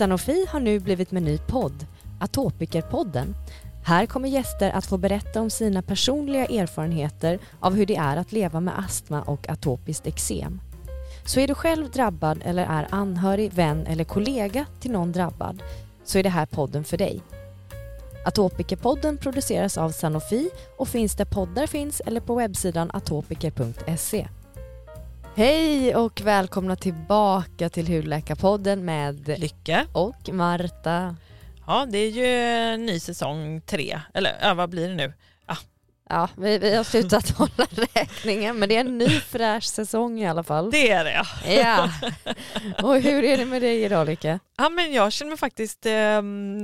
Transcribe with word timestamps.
Sanofi 0.00 0.46
har 0.48 0.60
nu 0.60 0.78
blivit 0.78 1.10
med 1.10 1.22
ny 1.22 1.38
podd, 1.38 1.86
Atopikerpodden. 2.20 3.34
Här 3.84 4.06
kommer 4.06 4.28
gäster 4.28 4.70
att 4.70 4.86
få 4.86 4.98
berätta 4.98 5.40
om 5.40 5.50
sina 5.50 5.82
personliga 5.82 6.46
erfarenheter 6.46 7.38
av 7.60 7.74
hur 7.74 7.86
det 7.86 7.96
är 7.96 8.16
att 8.16 8.32
leva 8.32 8.60
med 8.60 8.78
astma 8.78 9.22
och 9.22 9.48
atopiskt 9.48 10.06
eksem. 10.06 10.60
Så 11.24 11.40
är 11.40 11.48
du 11.48 11.54
själv 11.54 11.90
drabbad 11.90 12.42
eller 12.44 12.66
är 12.66 12.86
anhörig, 12.90 13.52
vän 13.52 13.86
eller 13.86 14.04
kollega 14.04 14.66
till 14.80 14.90
någon 14.90 15.12
drabbad 15.12 15.62
så 16.04 16.18
är 16.18 16.22
det 16.22 16.28
här 16.28 16.46
podden 16.46 16.84
för 16.84 16.96
dig. 16.96 17.22
Atopikerpodden 18.24 19.18
produceras 19.18 19.78
av 19.78 19.90
Sanofi 19.90 20.50
och 20.78 20.88
finns 20.88 21.16
där 21.16 21.24
poddar 21.24 21.66
finns 21.66 22.00
eller 22.00 22.20
på 22.20 22.34
webbsidan 22.34 22.90
atopiker.se. 22.94 24.28
Hej 25.36 25.96
och 25.96 26.20
välkomna 26.20 26.76
tillbaka 26.76 27.68
till 27.68 27.88
Hudläkarpodden 27.88 28.84
med 28.84 29.28
Lycka. 29.38 29.86
och 29.92 30.28
Marta. 30.32 31.16
Ja, 31.66 31.86
det 31.90 31.98
är 31.98 32.10
ju 32.10 32.76
ny 32.76 33.00
säsong 33.00 33.60
tre, 33.66 34.00
eller 34.14 34.38
ja, 34.42 34.54
vad 34.54 34.70
blir 34.70 34.88
det 34.88 34.94
nu? 34.94 35.12
Ja, 36.08 36.28
vi, 36.36 36.58
vi 36.58 36.76
har 36.76 36.84
slutat 36.84 37.30
hålla 37.38 37.66
räkningen 37.94 38.58
men 38.58 38.68
det 38.68 38.76
är 38.76 38.80
en 38.80 38.98
ny 38.98 39.08
fräsch 39.08 39.64
säsong 39.64 40.20
i 40.20 40.28
alla 40.28 40.42
fall. 40.42 40.70
Det 40.70 40.90
är 40.90 41.04
det 41.04 41.12
ja. 41.12 41.52
Ja. 41.52 41.90
Och 42.82 43.00
hur 43.00 43.24
är 43.24 43.36
det 43.36 43.44
med 43.44 43.62
dig 43.62 43.82
idag 43.84 44.06
Lycka? 44.06 44.40
Ja, 44.58 44.68
men 44.68 44.92
jag 44.92 45.12
känner 45.12 45.28
mig 45.30 45.38
faktiskt 45.38 45.86
eh, 45.86 46.22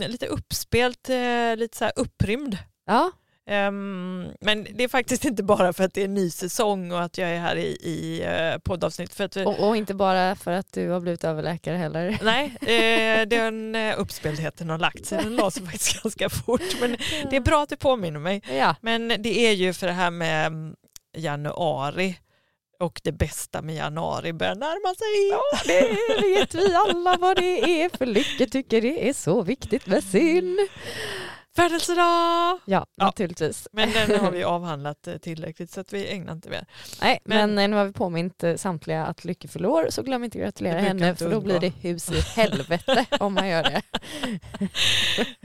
lite 0.09 0.27
uppspelt, 0.27 1.09
eh, 1.09 1.57
lite 1.57 1.77
så 1.77 1.85
här 1.85 1.93
upprymd. 1.97 2.59
Ja, 2.87 3.11
Ehm, 3.49 4.27
men 4.41 4.67
det 4.75 4.85
är 4.85 4.89
faktiskt 4.89 5.25
inte 5.25 5.43
bara 5.43 5.73
för 5.73 5.85
att 5.85 5.95
det 5.95 6.01
är 6.01 6.05
en 6.05 6.15
ny 6.15 6.31
säsong 6.31 6.93
och 6.93 7.03
att 7.03 7.19
jag 7.19 7.31
är 7.31 7.39
här 7.39 7.57
i, 7.57 7.67
i 7.83 8.25
uh, 8.55 8.59
poddavsnitt. 8.59 9.15
För 9.15 9.25
att, 9.25 9.37
vi- 9.37 9.45
och, 9.45 9.69
och 9.69 9.77
inte 9.77 9.95
bara 9.95 10.37
för 10.37 10.51
att 10.53 10.73
du 10.73 10.89
har 10.91 11.01
blivit 11.01 11.25
överläkare 11.25 11.77
heller. 11.77 12.19
Nej, 12.23 12.45
eh, 12.61 13.29
den 13.29 13.75
uh, 13.75 14.01
uppspeltheten 14.01 14.71
har 14.71 14.79
lagt 14.79 15.07
sig. 15.07 15.19
Den 15.23 15.37
la 15.37 15.51
sig 15.51 15.63
faktiskt 15.65 16.03
ganska 16.03 16.29
fort. 16.29 16.81
Men 16.81 16.97
det 17.31 17.37
är 17.37 17.41
bra 17.41 17.63
att 17.63 17.69
du 17.69 17.77
påminner 17.77 18.21
mig. 18.21 18.43
Ja, 18.59 18.75
Men 18.81 19.09
det 19.09 19.47
är 19.47 19.53
ju 19.53 19.73
för 19.73 19.87
det 19.87 19.93
här 19.93 20.11
med 20.11 20.47
mm, 20.47 20.75
januari 21.17 22.19
och 22.81 23.01
det 23.05 23.13
bästa 23.13 23.63
med 23.63 23.75
januari 23.75 24.33
börjar 24.33 24.55
närma 24.55 24.95
sig. 24.95 25.29
Ja, 25.31 25.59
det 25.67 26.29
vet 26.29 26.55
vi 26.55 26.75
alla 26.75 27.17
vad 27.21 27.37
det 27.37 27.83
är 27.83 27.97
för 27.99 28.07
Lycka 28.07 28.47
tycker 28.47 28.81
det 28.81 29.09
är 29.09 29.13
så 29.13 29.43
viktigt 29.43 29.87
med 29.87 30.05
sin. 30.05 30.69
Födelsedag! 31.57 32.59
Ja, 32.65 32.87
naturligtvis. 32.97 33.69
Men 33.73 33.91
den 33.93 34.21
har 34.21 34.31
vi 34.31 34.45
avhandlat 34.57 35.07
eh, 35.07 35.17
tillräckligt 35.17 35.71
så 35.71 35.81
att 35.81 35.93
vi 35.93 36.09
ägnar 36.13 36.33
inte 36.33 36.51
mer. 36.51 36.67
Nej, 37.01 37.19
men, 37.25 37.55
Men- 37.55 37.71
nu 37.71 37.77
har 37.77 37.85
vi 37.85 37.93
påmint 37.93 38.45
eh, 38.45 38.57
samtliga 38.57 39.07
att 39.07 39.25
Lycka 39.25 39.49
fyller 39.49 39.69
år 39.69 39.87
så 39.91 40.03
glöm 40.03 40.25
inte 40.25 40.39
att 40.39 40.43
gratulera 40.45 40.79
henne 40.81 41.15
för 41.15 41.31
då 41.31 41.41
blir 41.41 41.61
det 41.61 41.69
hus 41.69 42.11
i 42.11 42.21
helvete 42.41 43.07
om 43.21 43.35
man 43.35 43.49
gör 43.49 43.63
det. 43.63 43.83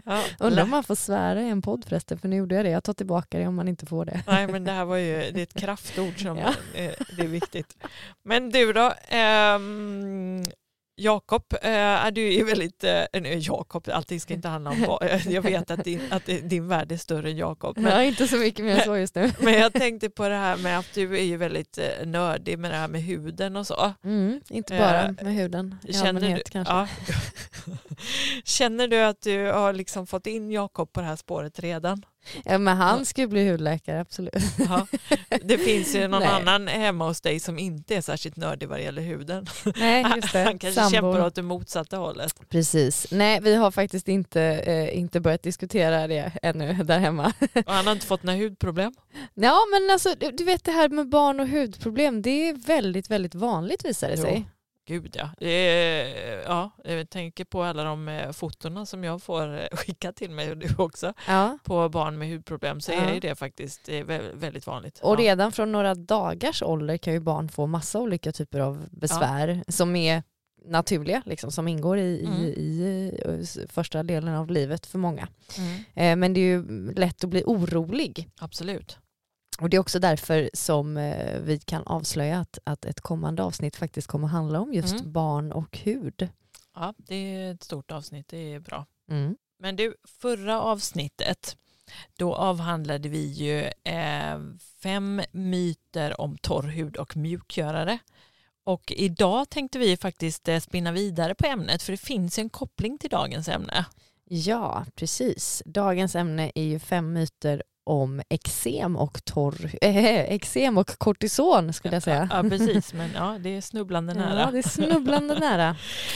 Ja, 0.05 0.23
Undrar 0.39 0.63
om 0.63 0.69
man 0.69 0.83
får 0.83 0.95
svära 0.95 1.41
i 1.41 1.49
en 1.49 1.61
podd 1.61 1.85
förresten 1.87 2.19
för 2.19 2.27
nu 2.27 2.35
gjorde 2.35 2.55
jag 2.55 2.65
det. 2.65 2.69
Jag 2.69 2.83
tar 2.83 2.93
tillbaka 2.93 3.37
det 3.39 3.47
om 3.47 3.55
man 3.55 3.67
inte 3.67 3.85
får 3.85 4.05
det. 4.05 4.23
Nej 4.27 4.47
men 4.47 4.63
det 4.63 4.71
här 4.71 4.85
var 4.85 4.97
ju 4.97 5.31
det 5.31 5.39
är 5.39 5.43
ett 5.43 5.53
kraftord 5.53 6.21
som 6.21 6.37
Ja. 6.37 6.47
eh, 6.73 6.91
det 7.17 7.23
är 7.23 7.27
viktigt. 7.27 7.77
Men 8.23 8.49
du 8.49 8.73
då, 8.73 8.93
ehm, 9.09 10.43
Jakob, 11.01 11.43
eh, 11.61 11.69
är 11.71 12.11
du 12.11 12.33
ju 12.33 12.43
väldigt, 12.43 12.83
eh, 12.83 13.03
nej, 13.13 13.37
Jakob, 13.41 13.89
allting 13.91 14.19
ska 14.19 14.33
inte 14.33 14.47
handla 14.47 14.69
om, 14.69 14.97
jag 15.25 15.41
vet 15.41 15.71
att 15.71 15.83
din, 15.83 16.01
att 16.11 16.25
din 16.25 16.67
värld 16.67 16.91
är 16.91 16.97
större 16.97 17.29
än 17.29 17.37
Jakob. 17.37 17.77
Men, 17.77 17.91
Ja, 17.91 18.03
inte 18.03 18.27
så 18.27 18.37
mycket 18.37 18.65
mer 18.65 18.79
så 18.79 18.97
just 18.97 19.15
nu. 19.15 19.31
men 19.39 19.53
jag 19.53 19.73
tänkte 19.73 20.09
på 20.09 20.27
det 20.27 20.35
här 20.35 20.57
med 20.57 20.79
att 20.79 20.93
du 20.93 21.17
är 21.17 21.23
ju 21.23 21.37
väldigt 21.37 21.77
eh, 21.77 22.07
nördig 22.07 22.59
med 22.59 22.71
det 22.71 22.77
här 22.77 22.87
med 22.87 23.03
huden 23.03 23.55
och 23.55 23.67
så. 23.67 23.93
Mm, 24.03 24.41
inte 24.49 24.77
bara 24.77 25.15
med 25.25 25.35
huden 25.35 25.75
i 25.87 25.93
Känner 25.93 26.09
allmänhet 26.09 26.45
du, 26.45 26.51
kanske. 26.51 26.73
ja. 26.73 26.87
Känner 28.43 28.87
du 28.87 28.97
att 29.01 29.21
du 29.21 29.45
har 29.45 29.73
liksom 29.73 30.07
fått 30.07 30.27
in 30.27 30.51
Jakob 30.51 30.93
på 30.93 31.01
det 31.01 31.07
här 31.07 31.15
spåret 31.15 31.59
redan? 31.59 32.05
Ja, 32.45 32.57
men 32.57 32.77
han 32.77 33.05
ska 33.05 33.21
ju 33.21 33.27
bli 33.27 33.49
hudläkare, 33.49 33.99
absolut. 33.99 34.33
Ja. 34.69 34.87
Det 35.43 35.57
finns 35.57 35.95
ju 35.95 36.07
någon 36.07 36.19
Nej. 36.19 36.29
annan 36.29 36.67
hemma 36.67 37.07
hos 37.07 37.21
dig 37.21 37.39
som 37.39 37.59
inte 37.59 37.95
är 37.95 38.01
särskilt 38.01 38.35
nördig 38.37 38.69
vad 38.69 38.79
det 38.79 38.83
gäller 38.83 39.01
huden. 39.01 39.45
Nej, 39.75 40.05
just 40.15 40.33
det. 40.33 40.39
Han 40.43 40.59
kanske 40.59 40.81
Sambo. 40.81 40.91
kämpar 40.95 41.25
åt 41.25 41.35
det 41.35 41.41
motsatta 41.41 41.97
hållet. 41.97 42.49
Precis. 42.49 43.07
Nej, 43.11 43.39
vi 43.41 43.55
har 43.55 43.71
faktiskt 43.71 44.07
inte, 44.07 44.41
eh, 44.41 44.97
inte 44.97 45.19
börjat 45.19 45.43
diskutera 45.43 46.07
det 46.07 46.31
ännu 46.41 46.73
där 46.73 46.99
hemma. 46.99 47.33
Och 47.65 47.73
han 47.73 47.85
har 47.85 47.93
inte 47.93 48.05
fått 48.05 48.23
några 48.23 48.39
hudproblem. 48.39 48.93
Ja, 49.33 49.59
men 49.71 49.89
alltså, 49.89 50.15
du 50.37 50.43
vet 50.43 50.63
det 50.63 50.71
här 50.71 50.89
med 50.89 51.09
barn 51.09 51.39
och 51.39 51.47
hudproblem, 51.47 52.21
det 52.21 52.49
är 52.49 52.53
väldigt, 52.53 53.11
väldigt 53.11 53.35
vanligt 53.35 53.85
visar 53.85 54.09
det 54.09 54.15
Jo. 54.17 54.43
Gud 54.87 55.15
ja. 55.19 55.47
Är, 55.47 56.41
ja. 56.45 56.71
Jag 56.83 57.09
tänker 57.09 57.45
på 57.45 57.63
alla 57.63 57.83
de 57.83 58.07
eh, 58.07 58.31
fotona 58.31 58.85
som 58.85 59.03
jag 59.03 59.21
får 59.23 59.59
eh, 59.59 59.67
skicka 59.71 60.11
till 60.11 60.31
mig 60.31 60.51
och 60.51 60.57
du 60.57 60.75
också 60.77 61.13
Ja. 61.27 61.57
på 61.63 61.89
barn 61.89 62.17
med 62.17 62.29
hudproblem 62.29 62.81
så 62.81 62.91
Ja. 62.91 63.01
är 63.01 63.21
det 63.21 63.35
faktiskt 63.35 63.89
väldigt 64.33 64.67
vanligt. 64.67 64.99
Och 65.03 65.13
ja. 65.13 65.19
redan 65.19 65.51
från 65.51 65.71
några 65.71 65.95
dagars 65.95 66.61
ålder 66.63 66.97
kan 66.97 67.13
ju 67.13 67.19
barn 67.19 67.49
få 67.49 67.67
massa 67.67 67.99
olika 67.99 68.31
typer 68.31 68.59
av 68.59 68.85
besvär 68.91 69.63
som 69.67 69.95
är 69.95 70.23
naturliga, 70.65 71.21
liksom, 71.25 71.51
som 71.51 71.67
ingår 71.67 71.97
i, 71.97 72.25
Mm. 72.25 72.37
i, 72.41 72.45
i 72.47 73.21
eh, 73.25 73.67
första 73.67 74.03
delen 74.03 74.35
av 74.35 74.49
livet 74.51 74.85
för 74.85 74.99
många. 74.99 75.27
Mm. 75.57 75.83
Eh, 75.95 76.15
men 76.15 76.33
det 76.33 76.39
är 76.39 76.45
ju 76.45 76.91
lätt 76.93 77.23
att 77.23 77.29
bli 77.29 77.43
orolig. 77.45 78.29
Absolut. 78.39 78.97
Och 79.61 79.69
det 79.69 79.77
är 79.77 79.81
också 79.81 79.99
därför 79.99 80.49
som 80.53 80.97
eh, 80.97 81.39
vi 81.39 81.59
kan 81.59 81.83
avslöja 81.83 82.39
att, 82.39 82.59
att 82.63 82.85
ett 82.85 83.01
kommande 83.01 83.43
avsnitt 83.43 83.75
faktiskt 83.75 84.07
kommer 84.07 84.27
handla 84.27 84.59
om 84.59 84.73
just 84.73 84.99
Mm. 84.99 85.11
barn 85.11 85.51
och 85.51 85.77
hud. 85.77 86.29
Ja, 86.75 86.93
det 86.97 87.15
är 87.15 87.51
ett 87.53 87.63
stort 87.63 87.91
avsnitt, 87.91 88.27
det 88.27 88.53
är 88.53 88.59
bra. 88.59 88.85
Mm. 89.09 89.35
Men 89.59 89.75
du, 89.75 89.95
förra 90.07 90.61
avsnittet 90.61 91.57
då 92.17 92.35
avhandlade 92.35 93.09
vi 93.09 93.25
ju 93.25 93.59
eh, 93.93 94.39
fem 94.83 95.21
myter 95.31 96.21
om 96.21 96.37
torr 96.37 96.63
hud 96.63 96.97
och 96.97 97.17
mjukgörare. 97.17 97.99
Och 98.63 98.91
idag 98.95 99.49
tänkte 99.49 99.79
vi 99.79 99.97
faktiskt 99.97 100.47
eh, 100.47 100.59
spinna 100.59 100.91
vidare 100.91 101.35
på 101.35 101.45
ämnet 101.47 101.83
för 101.83 101.91
det 101.93 101.97
finns 101.97 102.39
en 102.39 102.49
koppling 102.49 102.97
till 102.97 103.09
dagens 103.09 103.47
ämne. 103.47 103.85
Ja, 104.25 104.85
precis. 104.95 105.63
Dagens 105.65 106.15
ämne 106.15 106.51
är 106.55 106.63
ju 106.63 106.79
fem 106.79 107.13
myter 107.13 107.63
om 107.83 108.21
eksem 108.29 108.95
och 108.95 109.25
torr, 109.25 109.71
äh, 110.57 110.77
och 110.77 110.87
kortison 110.97 111.73
skulle 111.73 111.95
jag 111.95 112.03
säga. 112.03 112.29
Ja, 112.31 112.49
precis, 112.49 112.93
men 112.93 113.09
ja, 113.15 113.37
det 113.39 113.49
är 113.49 113.61
snubblande 113.61 114.13
nära. 114.13 114.39
Ja, 114.39 114.51
det 114.51 114.57
är 114.57 114.69
snubblande 114.69 115.35
nära. 115.39 115.75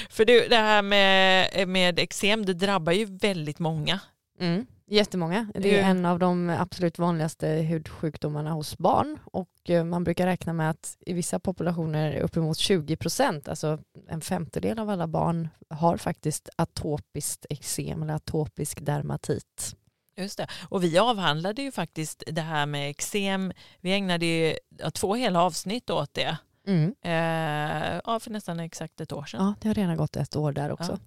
För 0.10 0.26
du, 0.26 0.48
det 0.50 0.56
här 0.56 0.82
med, 0.82 1.68
med 1.68 2.00
eksem, 2.00 2.46
det 2.46 2.54
drabbar 2.54 2.92
ju 2.92 3.06
väldigt 3.06 3.60
många. 3.60 4.00
Mm. 4.40 4.66
Jättemånga. 4.88 5.48
Det 5.54 5.70
är 5.70 5.84
Hur- 5.84 5.90
en 5.90 6.06
av 6.06 6.20
de 6.20 6.50
absolut 6.50 7.00
vanligaste 7.00 7.48
hudsjukdomarna 7.48 8.52
hos 8.52 8.78
barn 8.78 9.20
och 9.24 9.70
eh, 9.70 9.84
man 9.84 10.04
brukar 10.04 10.26
räkna 10.26 10.54
med 10.54 10.70
att 10.70 10.98
i 11.06 11.14
vissa 11.14 11.40
populationer 11.40 12.20
uppemot 12.20 12.58
20 12.58 12.96
procent, 12.96 13.48
alltså 13.48 13.80
en 14.10 14.22
femtedel 14.22 14.80
av 14.80 14.90
alla 14.90 15.08
barn 15.08 15.50
har 15.70 15.98
faktiskt 15.98 16.50
atopiskt 16.56 17.46
eksem 17.50 18.04
eller 18.04 18.14
atopisk 18.14 18.86
dermatit. 18.86 19.76
Just 20.18 20.38
det. 20.38 20.48
Och 20.70 20.84
vi 20.84 20.98
avhandlade 20.98 21.62
ju 21.62 21.72
faktiskt 21.72 22.24
det 22.28 22.42
här 22.42 22.66
med 22.66 22.90
eksem. 22.90 23.52
Vi 23.82 23.94
ägnade 23.94 24.26
ju 24.26 24.58
ja, 24.78 24.92
två 24.92 25.16
hela 25.16 25.42
avsnitt 25.42 25.90
åt 25.90 26.14
det. 26.14 26.38
Mm. 26.68 26.96
Eh, 27.02 28.02
ja, 28.06 28.20
för 28.20 28.32
nästan 28.32 28.60
exakt 28.60 29.02
ett 29.02 29.12
år 29.12 29.26
sedan. 29.26 29.46
Ja, 29.46 29.54
det 29.62 29.68
har 29.68 29.76
redan 29.76 29.98
gått 29.98 30.16
ett 30.16 30.36
år 30.36 30.52
där 30.52 30.72
också. 30.72 31.00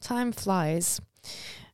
Time 0.00 0.32
flies. 0.32 1.00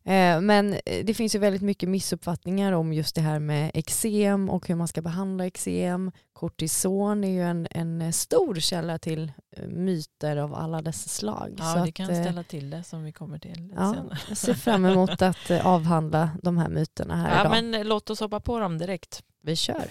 Eh, 0.04 0.40
Men 0.40 0.72
eh, 0.86 1.04
det 1.04 1.14
finns 1.14 1.34
ju 1.34 1.38
väldigt 1.38 1.62
mycket 1.62 1.88
missuppfattningar 1.88 2.72
om 2.72 2.92
just 2.92 3.14
det 3.14 3.20
här 3.20 3.38
med 3.38 3.70
eksem 3.74 4.50
och 4.50 4.68
hur 4.68 4.74
man 4.74 4.88
ska 4.88 5.02
behandla 5.02 5.46
eksem. 5.46 6.12
Kortison 6.32 7.24
är 7.24 7.28
ju 7.28 7.42
en, 7.42 7.68
en 7.70 8.12
stor 8.12 8.54
källa 8.54 8.98
till 8.98 9.32
eh, 9.56 9.66
myter 9.68 10.36
av 10.36 10.54
alla 10.54 10.82
dess 10.82 11.14
slag. 11.16 11.54
Ja, 11.58 11.64
Så 11.64 11.84
det 11.84 11.92
kan 11.92 12.04
att, 12.10 12.16
eh, 12.16 12.22
ställa 12.22 12.42
till 12.42 12.70
det 12.70 12.82
som 12.84 13.04
vi 13.04 13.12
kommer 13.12 13.38
till 13.38 13.72
ja, 13.76 13.94
senare. 13.94 14.18
jag 14.28 14.38
ser 14.38 14.54
fram 14.54 14.84
emot 14.84 15.22
att 15.22 15.50
eh, 15.50 15.66
avhandla 15.66 16.30
de 16.42 16.58
här 16.58 16.68
myterna 16.68 17.16
här 17.16 17.34
Ja, 17.34 17.40
idag. 17.40 17.50
men 17.50 17.74
eh, 17.74 17.84
låt 17.84 18.10
oss 18.10 18.20
hoppa 18.20 18.40
på 18.40 18.58
dem 18.58 18.78
direkt. 18.78 19.22
Vi 19.44 19.56
kör. 19.56 19.84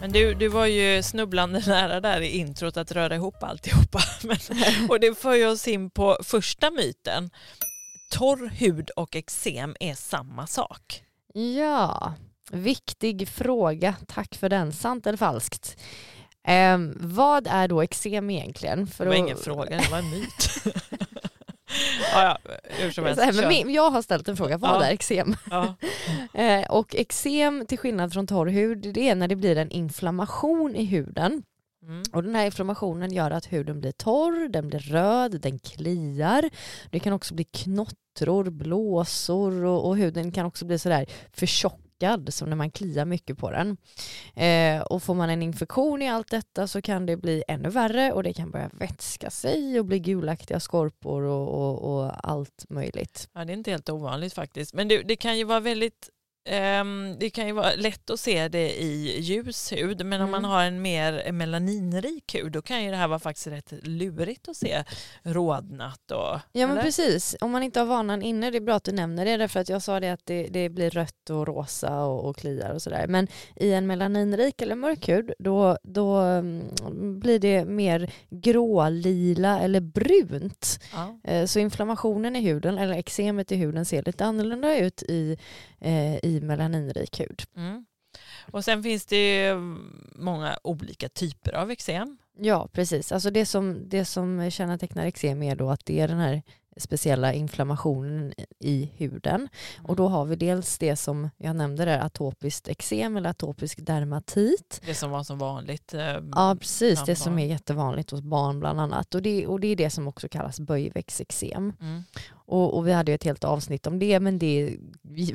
Men 0.00 0.12
du, 0.12 0.34
du 0.34 0.48
var 0.48 0.66
ju 0.66 1.02
snubblande 1.02 1.58
nära 1.66 2.00
där 2.00 2.20
i 2.20 2.36
introt 2.38 2.76
att 2.76 2.92
röra 2.92 3.14
ihop 3.14 3.42
alltihopa. 3.42 4.00
Men, 4.24 4.36
och 4.90 5.00
det 5.00 5.18
för 5.18 5.34
ju 5.34 5.46
oss 5.46 5.68
in 5.68 5.90
på 5.90 6.18
första 6.22 6.70
myten. 6.70 7.30
Torr 8.12 8.48
hud 8.54 8.90
och 8.90 9.16
eksem 9.16 9.76
är 9.80 9.94
samma 9.94 10.46
sak. 10.46 11.02
Ja, 11.34 12.14
viktig 12.50 13.28
fråga. 13.28 13.94
Tack 14.06 14.34
för 14.34 14.48
den. 14.48 14.72
Sant 14.72 15.06
eller 15.06 15.18
falskt? 15.18 15.76
Ehm, 16.46 16.96
vad 17.00 17.46
är 17.46 17.68
då 17.68 17.82
eksem 17.82 18.30
egentligen? 18.30 18.86
För 18.86 19.04
Det 19.04 19.08
var 19.08 19.14
att- 19.16 19.18
ingen 19.18 19.36
fråga, 19.36 19.76
det 19.76 19.90
var 19.90 19.98
en 19.98 20.10
myt. 20.10 20.50
ja, 22.12 22.38
ja, 22.42 23.02
här, 23.04 23.32
men 23.40 23.48
min, 23.48 23.70
jag 23.74 23.90
har 23.90 24.02
ställt 24.02 24.28
en 24.28 24.36
fråga, 24.36 24.58
vad 24.58 24.70
Ja. 24.70 24.84
är 24.84 24.92
eksem? 24.92 25.36
Ja. 25.50 25.74
Eh, 26.34 26.70
och 26.70 26.94
eksem 26.94 27.66
till 27.66 27.78
skillnad 27.78 28.12
från 28.12 28.26
torr 28.26 28.46
hud, 28.46 28.78
det 28.94 29.08
är 29.08 29.14
när 29.14 29.28
det 29.28 29.36
blir 29.36 29.56
en 29.56 29.70
inflammation 29.70 30.76
i 30.76 30.84
huden 30.84 31.42
Mm. 31.82 32.02
Och 32.12 32.22
den 32.22 32.34
här 32.34 32.46
inflammationen 32.46 33.12
gör 33.12 33.30
att 33.30 33.52
huden 33.52 33.80
blir 33.80 33.92
torr, 33.92 34.48
den 34.48 34.68
blir 34.68 34.78
röd, 34.78 35.40
den 35.40 35.58
kliar. 35.58 36.50
Det 36.90 37.00
kan 37.00 37.12
också 37.12 37.34
bli 37.34 37.44
knottror, 37.44 38.50
blåsor 38.50 39.64
och, 39.64 39.86
och 39.88 39.96
huden 39.96 40.32
kan 40.32 40.46
också 40.46 40.64
bli 40.64 40.78
sådär 40.78 41.06
förtjockad 41.32 41.89
som 42.28 42.48
när 42.48 42.56
man 42.56 42.70
kliar 42.70 43.04
mycket 43.04 43.38
på 43.38 43.50
den. 43.50 43.76
Eh, 44.34 44.82
och 44.82 45.02
får 45.02 45.14
man 45.14 45.30
en 45.30 45.42
infektion 45.42 46.02
i 46.02 46.08
allt 46.08 46.30
detta 46.30 46.66
så 46.66 46.82
kan 46.82 47.06
det 47.06 47.16
bli 47.16 47.44
ännu 47.48 47.68
värre 47.68 48.12
och 48.12 48.22
det 48.22 48.32
kan 48.32 48.50
börja 48.50 48.70
vätska 48.72 49.30
sig 49.30 49.78
och 49.80 49.86
bli 49.86 49.98
gulaktiga 49.98 50.60
skorpor 50.60 51.22
och, 51.22 51.48
och, 51.48 51.94
och 51.94 52.28
allt 52.30 52.64
möjligt. 52.68 53.28
Ja, 53.32 53.44
det 53.44 53.52
är 53.52 53.56
inte 53.56 53.70
helt 53.70 53.88
ovanligt 53.88 54.34
faktiskt. 54.34 54.74
Men 54.74 54.88
det, 54.88 55.02
det 55.02 55.16
kan 55.16 55.38
ju 55.38 55.44
vara 55.44 55.60
väldigt 55.60 56.10
det 57.18 57.30
kan 57.30 57.46
ju 57.46 57.52
vara 57.52 57.74
lätt 57.74 58.10
att 58.10 58.20
se 58.20 58.48
det 58.48 58.82
i 58.82 59.20
ljus 59.20 59.72
hud 59.72 60.06
men 60.06 60.20
mm. 60.20 60.24
om 60.24 60.30
man 60.30 60.38
mm. 60.38 60.50
har 60.50 60.64
en 60.64 60.82
mer 60.82 61.32
melaninrik 61.32 62.34
hud 62.34 62.52
då 62.52 62.62
kan 62.62 62.84
ju 62.84 62.90
det 62.90 62.96
här 62.96 63.08
vara 63.08 63.18
faktiskt 63.18 63.46
rätt 63.46 63.72
lurigt 63.82 64.48
att 64.48 64.56
se 64.56 64.84
rodnat. 65.22 66.10
Och, 66.10 66.38
ja 66.52 66.66
men 66.66 66.78
precis, 66.78 67.36
om 67.40 67.50
man 67.50 67.62
inte 67.62 67.80
har 67.80 67.86
vanan 67.86 68.22
inne, 68.22 68.50
det 68.50 68.58
är 68.58 68.60
bra 68.60 68.74
att 68.74 68.84
du 68.84 68.92
nämner 68.92 69.24
det 69.24 69.36
därför 69.36 69.60
att 69.60 69.68
jag 69.68 69.82
sa 69.82 70.00
det 70.00 70.10
att 70.10 70.26
det, 70.26 70.46
det 70.46 70.68
blir 70.68 70.90
rött 70.90 71.30
och 71.30 71.46
rosa 71.46 72.04
och, 72.04 72.28
och 72.28 72.36
kliar 72.36 72.70
och 72.70 72.82
sådär 72.82 73.06
men 73.06 73.28
i 73.56 73.72
en 73.72 73.86
melaninrik 73.86 74.62
eller 74.62 74.74
mörk 74.74 75.08
hud 75.08 75.32
då, 75.38 75.78
då 75.82 76.16
mm, 76.16 77.20
blir 77.20 77.38
det 77.38 77.64
mer 77.64 78.12
grålila 78.30 79.60
eller 79.60 79.80
brunt. 79.80 80.80
Ja. 80.92 81.20
Eh, 81.24 81.46
så 81.46 81.58
inflammationen 81.58 82.36
i 82.36 82.40
huden 82.40 82.78
eller 82.78 82.94
eksemet 82.94 83.52
i 83.52 83.56
huden 83.56 83.84
ser 83.84 84.02
lite 84.02 84.24
annorlunda 84.24 84.78
ut 84.78 85.02
i, 85.02 85.38
eh, 85.80 86.16
i 86.16 86.40
melaninrik 86.42 87.20
hud. 87.20 87.42
Mm. 87.56 87.84
Och 88.50 88.64
sen 88.64 88.82
finns 88.82 89.06
det 89.06 89.54
många 90.14 90.58
olika 90.62 91.08
typer 91.08 91.52
av 91.52 91.70
eksem. 91.70 92.18
Ja, 92.38 92.68
precis. 92.72 93.12
Alltså 93.12 93.30
det 93.30 93.46
som, 93.46 93.88
det 93.88 94.04
som 94.04 94.50
kännetecknar 94.50 95.06
eksem 95.06 95.42
är 95.42 95.56
då 95.56 95.70
att 95.70 95.86
det 95.86 96.00
är 96.00 96.08
den 96.08 96.18
här 96.18 96.42
speciella 96.76 97.32
inflammationen 97.32 98.32
i 98.58 98.90
huden. 98.96 99.48
Och 99.78 99.88
mm. 99.88 99.96
då 99.96 100.08
har 100.08 100.24
vi 100.24 100.36
dels 100.36 100.78
det 100.78 100.96
som 100.96 101.30
jag 101.36 101.56
nämnde 101.56 101.84
där, 101.84 101.98
atopiskt 101.98 102.68
eksem 102.68 103.16
eller 103.16 103.30
atopisk 103.30 103.86
dermatit. 103.86 104.80
Det 104.86 104.94
som 104.94 105.10
var 105.10 105.22
så 105.22 105.34
vanligt. 105.34 105.94
Eh, 105.94 106.16
ja, 106.34 106.56
precis. 106.60 107.04
Det 107.04 107.16
som 107.16 107.38
är 107.38 107.46
jättevanligt 107.46 108.10
hos 108.10 108.20
barn 108.20 108.60
bland 108.60 108.80
annat. 108.80 109.14
Och 109.14 109.22
det, 109.22 109.46
och 109.46 109.60
det 109.60 109.68
är 109.68 109.76
det 109.76 109.90
som 109.90 110.08
också 110.08 110.28
kallas 110.28 110.60
böjväxteksem. 110.60 111.72
Mm. 111.80 112.02
Och, 112.50 112.76
och, 112.76 112.86
vi 112.86 112.92
hade 112.92 113.12
ju 113.12 113.14
ett 113.14 113.24
helt 113.24 113.44
avsnitt 113.44 113.86
om 113.86 113.98
det, 113.98 114.20
men 114.20 114.38
det 114.38 114.46
är 114.46 114.76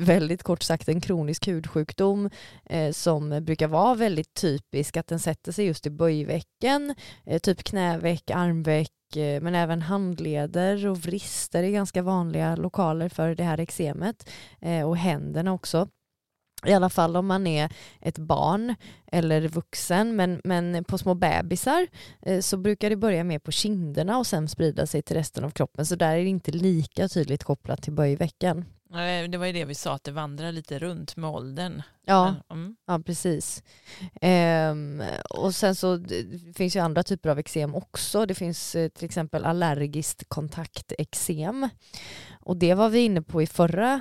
väldigt 0.00 0.42
kort 0.42 0.62
sagt 0.62 0.88
en 0.88 1.00
kronisk 1.00 1.48
hudsjukdom 1.48 2.30
eh, 2.64 2.92
som 2.92 3.44
brukar 3.44 3.68
vara 3.68 3.94
väldigt 3.94 4.34
typisk, 4.34 4.96
att 4.96 5.06
den 5.06 5.20
sätter 5.20 5.52
sig 5.52 5.66
just 5.66 5.86
i 5.86 5.90
böjvecken, 5.90 6.94
eh, 7.24 7.38
typ 7.38 7.62
knäveck, 7.62 8.30
armveck, 8.30 8.90
Eh, 9.14 9.40
men 9.42 9.54
även 9.54 9.82
handleder 9.82 10.86
och 10.86 10.98
vrister 10.98 11.62
är 11.62 11.70
ganska 11.70 12.02
vanliga 12.02 12.56
lokaler 12.56 13.08
för 13.08 13.34
det 13.34 13.44
här 13.44 13.60
eksemet 13.60 14.30
eh, 14.60 14.88
och 14.88 14.96
händerna 14.96 15.52
också. 15.52 15.88
I 16.64 16.72
alla 16.72 16.90
fall 16.90 17.16
om 17.16 17.26
man 17.26 17.46
är 17.46 17.72
ett 18.00 18.18
barn 18.18 18.74
eller 19.06 19.48
vuxen 19.48 20.16
men, 20.16 20.40
men 20.44 20.84
på 20.84 20.98
små 20.98 21.14
bebisar 21.14 21.86
eh, 22.22 22.40
så 22.40 22.56
brukar 22.56 22.90
det 22.90 22.96
börja 22.96 23.24
med 23.24 23.42
på 23.42 23.52
kinderna 23.52 24.18
och 24.18 24.26
sen 24.26 24.48
sprida 24.48 24.86
sig 24.86 25.02
till 25.02 25.16
resten 25.16 25.44
av 25.44 25.50
kroppen 25.50 25.86
så 25.86 25.96
där 25.96 26.16
är 26.16 26.22
det 26.22 26.28
inte 26.28 26.52
lika 26.52 27.08
tydligt 27.08 27.44
kopplat 27.44 27.82
till 27.82 27.92
böjveckan. 27.92 28.64
Det 29.28 29.38
var 29.38 29.46
ju 29.46 29.52
det 29.52 29.64
vi 29.64 29.74
sa, 29.74 29.94
att 29.94 30.04
det 30.04 30.12
vandrar 30.12 30.52
lite 30.52 30.78
runt 30.78 31.16
med 31.16 31.30
åldern. 31.30 31.82
Ja, 32.04 32.34
mm. 32.50 32.76
ja 32.86 32.98
precis. 32.98 33.62
Ehm, 34.20 35.02
och 35.30 35.54
sen 35.54 35.74
så 35.74 35.96
det 35.96 36.56
finns 36.56 36.76
ju 36.76 36.80
andra 36.80 37.02
typer 37.02 37.30
av 37.30 37.38
eksem 37.38 37.74
också. 37.74 38.26
Det 38.26 38.34
finns 38.34 38.74
eh, 38.74 38.88
till 38.88 39.04
exempel 39.04 39.44
allergiskt 39.44 40.28
kontakteksem. 40.28 41.68
Och 42.40 42.56
det 42.56 42.74
var 42.74 42.88
vi 42.88 42.98
inne 42.98 43.22
på 43.22 43.42
i 43.42 43.46
förra 43.46 44.00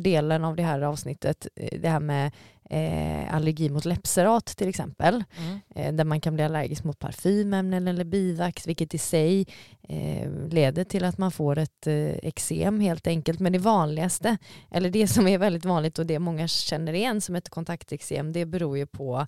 delen 0.00 0.44
av 0.44 0.56
det 0.56 0.62
här 0.62 0.80
avsnittet. 0.80 1.46
Eh, 1.56 1.80
det 1.80 1.88
här 1.88 2.00
med 2.00 2.32
eh, 2.70 3.34
allergi 3.34 3.70
mot 3.70 3.84
läppserat 3.84 4.46
till 4.46 4.68
exempel. 4.68 5.24
Mm. 5.38 5.60
Eh, 5.74 5.94
där 5.94 6.04
man 6.04 6.20
kan 6.20 6.34
bli 6.34 6.44
allergisk 6.44 6.84
mot 6.84 6.98
parfymämnen 6.98 7.88
eller 7.88 8.04
bivax 8.04 8.66
vilket 8.66 8.94
i 8.94 8.98
sig 8.98 9.46
eh, 9.88 10.30
leder 10.50 10.84
till 10.84 11.04
att 11.04 11.18
man 11.18 11.32
får 11.32 11.58
ett 11.58 11.86
eh, 11.86 12.08
eksem 12.08 12.80
helt 12.80 13.06
enkelt. 13.06 13.40
Men 13.40 13.52
det 13.52 13.58
vanligaste, 13.58 14.36
eller 14.70 14.90
det 14.90 15.08
som 15.08 15.28
är 15.28 15.38
väldigt 15.38 15.64
vanligt 15.64 15.98
och 15.98 16.06
det 16.06 16.18
många 16.18 16.48
känner 16.48 16.92
igen 16.92 17.20
som 17.20 17.36
ett 17.36 17.48
kontakteksem 17.48 18.32
det 18.32 18.46
beror 18.46 18.78
ju 18.78 18.86
på 18.86 19.26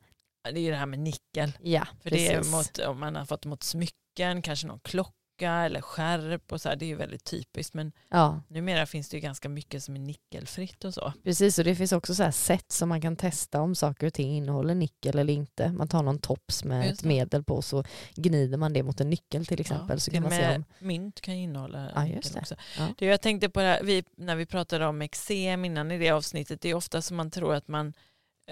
det 0.52 0.60
är 0.60 0.62
ju 0.62 0.70
det 0.70 0.76
här 0.76 0.86
med 0.86 0.98
nickel. 0.98 1.52
Ja, 1.62 1.86
För 2.02 2.10
precis. 2.10 2.28
det 2.28 2.34
är 2.34 2.50
mot, 2.50 2.78
om 2.78 3.00
man 3.00 3.16
har 3.16 3.24
fått 3.24 3.44
mot 3.46 3.62
smycken, 3.62 4.42
kanske 4.42 4.66
någon 4.66 4.80
klocka 4.80 5.12
eller 5.46 5.80
skärp 5.80 6.52
och 6.52 6.60
så 6.60 6.68
här, 6.68 6.76
det 6.76 6.84
är 6.84 6.88
ju 6.88 6.94
väldigt 6.94 7.24
typiskt 7.24 7.74
men 7.74 7.92
ja. 8.08 8.40
numera 8.48 8.86
finns 8.86 9.08
det 9.08 9.16
ju 9.16 9.20
ganska 9.20 9.48
mycket 9.48 9.82
som 9.82 9.96
är 9.96 10.00
nickelfritt 10.00 10.84
och 10.84 10.94
så. 10.94 11.12
Precis 11.24 11.58
och 11.58 11.64
det 11.64 11.74
finns 11.74 11.92
också 11.92 12.14
så 12.14 12.22
här 12.22 12.30
sätt 12.30 12.72
som 12.72 12.88
man 12.88 13.00
kan 13.00 13.16
testa 13.16 13.60
om 13.60 13.74
saker 13.74 14.06
och 14.06 14.14
ting 14.14 14.36
innehåller 14.36 14.74
nickel 14.74 15.18
eller 15.18 15.32
inte. 15.32 15.72
Man 15.72 15.88
tar 15.88 16.02
någon 16.02 16.18
tops 16.18 16.64
med 16.64 16.90
ett 16.90 17.04
medel 17.04 17.44
på 17.44 17.62
så 17.62 17.84
gnider 18.14 18.56
man 18.56 18.72
det 18.72 18.82
mot 18.82 19.00
en 19.00 19.10
nyckel 19.10 19.46
till 19.46 19.60
exempel. 19.60 19.96
Ja, 19.96 20.00
så 20.00 20.10
kan 20.10 20.22
man 20.22 20.32
se 20.32 20.56
om... 20.56 20.64
Mynt 20.78 21.20
kan 21.20 21.34
innehålla 21.34 21.90
ja, 21.94 22.06
just 22.06 22.34
det. 22.34 22.40
också. 22.40 22.54
Ja. 22.78 22.88
det. 22.98 23.06
Jag 23.06 23.20
tänkte 23.20 23.48
på 23.48 23.60
det 23.60 23.66
här, 23.66 23.82
vi, 23.82 24.04
när 24.16 24.36
vi 24.36 24.46
pratade 24.46 24.86
om 24.86 25.02
eksem 25.02 25.64
innan 25.64 25.90
i 25.90 25.98
det 25.98 26.10
avsnittet, 26.10 26.60
det 26.60 26.70
är 26.70 26.74
ofta 26.74 27.02
som 27.02 27.16
man 27.16 27.30
tror 27.30 27.54
att 27.54 27.68
man 27.68 27.94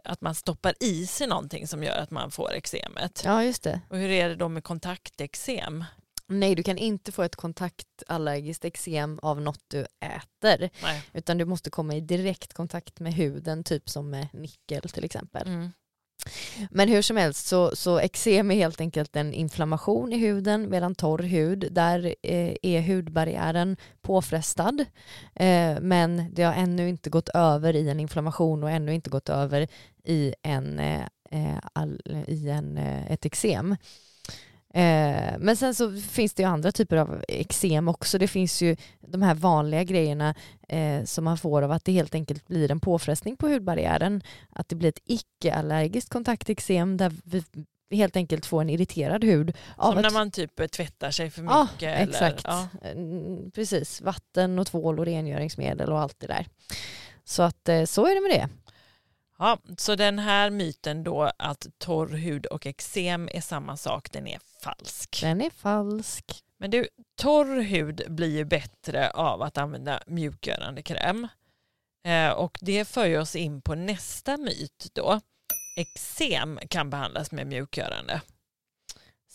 att 0.04 0.20
man 0.20 0.34
stoppar 0.34 0.74
i 0.80 1.06
sig 1.06 1.26
någonting 1.26 1.68
som 1.68 1.82
gör 1.82 1.96
att 1.98 2.10
man 2.10 2.30
får 2.30 2.54
eksemet. 2.54 3.22
Ja, 3.24 3.44
just 3.44 3.62
det. 3.62 3.80
Och 3.88 3.96
hur 3.96 4.10
är 4.10 4.28
det 4.28 4.34
då 4.34 4.48
med 4.48 4.64
kontakteksem? 4.64 5.84
Nej, 6.28 6.54
du 6.54 6.62
kan 6.62 6.78
inte 6.78 7.12
få 7.12 7.22
ett 7.22 7.36
kontaktallergiskt 7.36 8.64
eksem 8.64 9.18
av 9.22 9.40
något 9.40 9.64
du 9.68 9.86
äter. 10.00 10.70
Nej. 10.82 11.02
Utan 11.12 11.38
du 11.38 11.44
måste 11.44 11.70
komma 11.70 11.94
i 11.94 12.00
direkt 12.00 12.52
kontakt 12.52 13.00
med 13.00 13.14
huden, 13.14 13.64
typ 13.64 13.88
som 13.88 14.10
med 14.10 14.28
nickel 14.32 14.82
till 14.82 15.04
exempel. 15.04 15.48
Mm. 15.48 15.72
Men 16.70 16.88
hur 16.88 17.02
som 17.02 17.16
helst 17.16 17.46
så, 17.46 17.76
så 17.76 17.98
eksem 17.98 18.50
är 18.50 18.54
helt 18.54 18.80
enkelt 18.80 19.16
en 19.16 19.32
inflammation 19.32 20.12
i 20.12 20.18
huden 20.18 20.70
medan 20.70 20.94
torr 20.94 21.22
hud, 21.22 21.68
där 21.70 22.14
eh, 22.22 22.54
är 22.62 22.80
hudbarriären 22.80 23.76
påfrestad. 24.02 24.84
Eh, 25.34 25.80
men 25.80 26.34
det 26.34 26.42
har 26.42 26.54
ännu 26.54 26.88
inte 26.88 27.10
gått 27.10 27.28
över 27.28 27.76
i 27.76 27.88
en 27.88 28.00
inflammation 28.00 28.62
och 28.62 28.70
ännu 28.70 28.94
inte 28.94 29.10
gått 29.10 29.28
över 29.28 29.68
i, 30.04 30.34
en, 30.42 30.78
eh, 30.78 31.58
all, 31.72 32.00
i 32.26 32.48
en, 32.48 32.76
ett 32.78 33.24
eksem. 33.24 33.76
Eh, 34.74 35.38
men 35.38 35.56
sen 35.56 35.74
så 35.74 35.92
finns 35.96 36.34
det 36.34 36.42
ju 36.42 36.48
andra 36.48 36.72
typer 36.72 36.96
av 36.96 37.24
eksem 37.28 37.88
också. 37.88 38.18
Det 38.18 38.28
finns 38.28 38.62
ju 38.62 38.76
de 39.00 39.22
här 39.22 39.34
vanliga 39.34 39.84
grejerna 39.84 40.34
eh, 40.68 41.04
som 41.04 41.24
man 41.24 41.38
får 41.38 41.62
av 41.62 41.72
att 41.72 41.84
det 41.84 41.92
helt 41.92 42.14
enkelt 42.14 42.46
blir 42.46 42.70
en 42.70 42.80
påfrestning 42.80 43.36
på 43.36 43.48
hudbarriären. 43.48 44.22
Att 44.50 44.68
det 44.68 44.76
blir 44.76 44.88
ett 44.88 45.02
icke-allergiskt 45.04 46.08
kontakteksem 46.08 46.96
där 46.96 47.12
vi 47.24 47.42
helt 47.96 48.16
enkelt 48.16 48.46
får 48.46 48.60
en 48.60 48.70
irriterad 48.70 49.24
hud. 49.24 49.56
Som 49.80 49.94
när 49.94 50.10
man 50.10 50.30
typ 50.30 50.70
tvättar 50.70 51.10
sig 51.10 51.30
för 51.30 51.42
mycket? 51.42 51.56
Ja, 51.78 51.88
eller, 51.88 52.08
exakt. 52.08 52.44
Ja. 52.44 52.68
Mm, 52.82 53.50
precis, 53.50 54.00
vatten 54.00 54.58
och 54.58 54.66
tvål 54.66 54.98
och 54.98 55.06
rengöringsmedel 55.06 55.92
och 55.92 56.00
allt 56.00 56.20
det 56.20 56.26
där. 56.26 56.46
Så 57.24 57.42
att 57.42 57.68
eh, 57.68 57.84
så 57.84 58.06
är 58.06 58.14
det 58.14 58.20
med 58.20 58.30
det. 58.30 58.65
Ja, 59.38 59.58
så 59.78 59.94
den 59.94 60.18
här 60.18 60.50
myten 60.50 61.04
då 61.04 61.30
att 61.36 61.66
torr 61.78 62.08
hud 62.08 62.46
och 62.46 62.66
eksem 62.66 63.28
är 63.32 63.40
samma 63.40 63.76
sak, 63.76 64.12
den 64.12 64.26
är 64.26 64.40
falsk. 64.62 65.18
Den 65.22 65.40
är 65.40 65.50
falsk. 65.50 66.24
Men 66.58 66.70
du, 66.70 66.88
torr 67.16 67.60
hud 67.60 68.02
blir 68.08 68.36
ju 68.36 68.44
bättre 68.44 69.10
av 69.10 69.42
att 69.42 69.58
använda 69.58 70.02
mjukgörande 70.06 70.82
kräm. 70.82 71.28
Eh, 72.06 72.30
och 72.30 72.58
det 72.60 72.84
för 72.84 73.18
oss 73.18 73.36
in 73.36 73.62
på 73.62 73.74
nästa 73.74 74.36
myt 74.36 74.90
då. 74.92 75.20
Eksem 75.76 76.58
kan 76.68 76.90
behandlas 76.90 77.32
med 77.32 77.46
mjukgörande. 77.46 78.20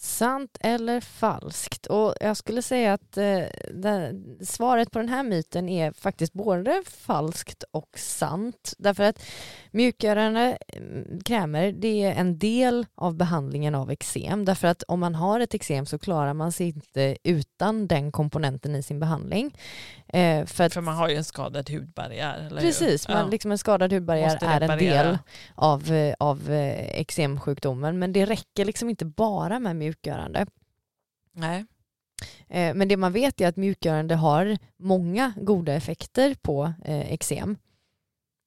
Sant 0.03 0.57
eller 0.59 1.01
falskt? 1.01 1.85
Och 1.85 2.15
jag 2.19 2.37
skulle 2.37 2.61
säga 2.61 2.93
att 2.93 3.17
eh, 3.17 3.43
det, 3.73 4.15
svaret 4.41 4.91
på 4.91 4.99
den 4.99 5.09
här 5.09 5.23
myten 5.23 5.69
är 5.69 5.91
faktiskt 5.91 6.33
både 6.33 6.83
falskt 6.87 7.63
och 7.71 7.89
sant. 7.97 8.73
Därför 8.77 9.03
att 9.03 9.23
mjukgörande 9.71 10.57
mm, 10.67 11.19
krämer 11.25 11.71
det 11.71 12.03
är 12.03 12.11
en 12.11 12.37
del 12.37 12.85
av 12.95 13.15
behandlingen 13.15 13.75
av 13.75 13.91
eksem. 13.91 14.45
Därför 14.45 14.67
att 14.67 14.83
om 14.87 14.99
man 14.99 15.15
har 15.15 15.39
ett 15.39 15.53
eksem 15.53 15.85
så 15.85 15.99
klarar 15.99 16.33
man 16.33 16.51
sig 16.51 16.67
inte 16.67 17.17
utan 17.23 17.87
den 17.87 18.11
komponenten 18.11 18.75
i 18.75 18.83
sin 18.83 18.99
behandling. 18.99 19.57
Eh, 20.13 20.45
för, 20.45 20.63
att, 20.63 20.73
för 20.73 20.81
man 20.81 20.95
har 20.95 21.09
ju 21.09 21.15
en 21.15 21.23
skadad 21.23 21.69
hudbarriär. 21.69 22.47
Eller 22.47 22.61
precis, 22.61 23.07
man, 23.07 23.17
ja. 23.17 23.27
liksom 23.27 23.51
en 23.51 23.57
skadad 23.57 23.93
hudbarriär 23.93 24.37
är 24.41 24.61
en 24.61 24.77
del 24.77 25.17
av, 25.55 25.91
eh, 25.91 26.15
av 26.19 26.51
eh, 26.51 26.99
eksemsjukdomen. 26.99 27.99
Men 27.99 28.13
det 28.13 28.25
räcker 28.25 28.65
liksom 28.65 28.89
inte 28.89 29.05
bara 29.05 29.59
med 29.59 29.75
mjukgörande. 29.91 30.45
Nej. 31.31 31.65
Eh, 32.49 32.73
men 32.75 32.87
det 32.87 32.97
man 32.97 33.13
vet 33.13 33.41
är 33.41 33.47
att 33.47 33.57
mjukgörande 33.57 34.15
har 34.15 34.57
många 34.77 35.33
goda 35.37 35.73
effekter 35.73 36.35
på 36.41 36.73
eh, 36.85 37.13
eksem. 37.13 37.57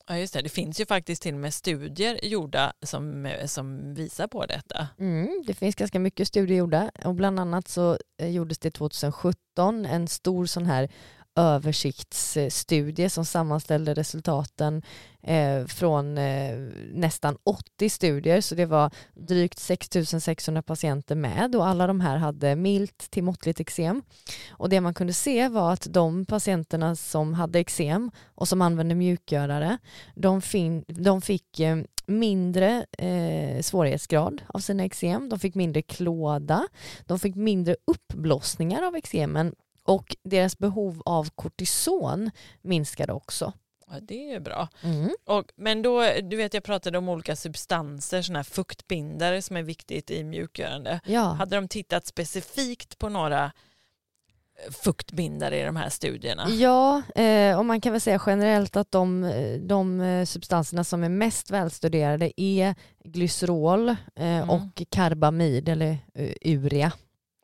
Ja 0.06 0.18
just 0.18 0.34
det, 0.34 0.42
det 0.42 0.48
finns 0.48 0.80
ju 0.80 0.86
faktiskt 0.86 1.22
till 1.22 1.34
och 1.34 1.40
med 1.40 1.54
studier 1.54 2.24
gjorda 2.24 2.72
som, 2.82 3.34
som 3.46 3.94
visar 3.94 4.26
på 4.26 4.46
detta. 4.46 4.88
Mm, 4.98 5.42
det 5.46 5.54
finns 5.54 5.74
ganska 5.74 5.98
mycket 5.98 6.28
studier 6.28 6.58
gjorda 6.58 6.90
och 7.04 7.14
bland 7.14 7.40
annat 7.40 7.68
så 7.68 7.98
eh, 8.18 8.30
gjordes 8.30 8.58
det 8.58 8.70
2017 8.70 9.86
en 9.86 10.08
stor 10.08 10.46
sån 10.46 10.66
här 10.66 10.88
översiktsstudie 11.36 13.10
som 13.10 13.24
sammanställde 13.24 13.94
resultaten 13.94 14.82
eh, 15.22 15.64
från 15.66 16.18
eh, 16.18 16.58
nästan 16.92 17.36
80 17.44 17.90
studier. 17.90 18.40
Så 18.40 18.54
det 18.54 18.66
var 18.66 18.90
drygt 19.14 19.58
6600 19.58 20.62
patienter 20.62 21.14
med 21.14 21.56
och 21.56 21.66
alla 21.66 21.86
de 21.86 22.00
här 22.00 22.16
hade 22.16 22.56
milt 22.56 23.10
till 23.10 23.24
måttligt 23.24 23.60
eksem. 23.60 24.02
Och 24.50 24.68
det 24.68 24.80
man 24.80 24.94
kunde 24.94 25.12
se 25.12 25.48
var 25.48 25.72
att 25.72 25.86
de 25.90 26.26
patienterna 26.26 26.96
som 26.96 27.34
hade 27.34 27.58
eksem 27.58 28.10
och 28.24 28.48
som 28.48 28.62
använde 28.62 28.94
mjukgörare 28.94 29.78
de, 30.14 30.42
fin- 30.42 30.84
de 30.88 31.20
fick 31.20 31.60
eh, 31.60 31.76
mindre 32.06 32.86
eh, 32.98 33.62
svårighetsgrad 33.62 34.42
av 34.46 34.58
sina 34.58 34.84
eksem, 34.84 35.28
de 35.28 35.38
fick 35.38 35.54
mindre 35.54 35.82
klåda, 35.82 36.68
de 37.06 37.18
fick 37.18 37.34
mindre 37.34 37.76
uppblossningar 37.86 38.82
av 38.82 38.96
eksemen 38.96 39.54
och 39.84 40.16
deras 40.22 40.58
behov 40.58 41.02
av 41.04 41.28
kortison 41.34 42.30
minskade 42.62 43.12
också. 43.12 43.52
Ja, 43.90 43.94
det 44.02 44.32
är 44.32 44.40
bra. 44.40 44.68
Mm. 44.82 45.10
Och, 45.26 45.44
men 45.56 45.82
då, 45.82 46.02
du 46.22 46.36
vet 46.36 46.54
jag 46.54 46.64
pratade 46.64 46.98
om 46.98 47.08
olika 47.08 47.36
substanser, 47.36 48.22
sådana 48.22 48.38
här 48.38 48.44
fuktbindare 48.44 49.42
som 49.42 49.56
är 49.56 49.62
viktigt 49.62 50.10
i 50.10 50.24
mjukgörande. 50.24 51.00
Ja. 51.06 51.20
Hade 51.22 51.56
de 51.56 51.68
tittat 51.68 52.06
specifikt 52.06 52.98
på 52.98 53.08
några 53.08 53.44
eh, 53.44 54.72
fuktbindare 54.72 55.60
i 55.60 55.62
de 55.62 55.76
här 55.76 55.88
studierna? 55.88 56.48
Ja, 56.50 57.02
eh, 57.14 57.58
och 57.58 57.64
man 57.64 57.80
kan 57.80 57.92
väl 57.92 58.00
säga 58.00 58.20
generellt 58.26 58.76
att 58.76 58.90
de, 58.90 59.30
de 59.62 60.00
eh, 60.00 60.24
substanserna 60.24 60.84
som 60.84 61.04
är 61.04 61.08
mest 61.08 61.50
välstuderade 61.50 62.40
är 62.40 62.74
glycerol 63.04 63.88
eh, 63.88 63.96
Mm. 64.16 64.50
och 64.50 64.82
karbamid 64.90 65.68
eller 65.68 65.98
eh, 66.14 66.34
urea. 66.44 66.92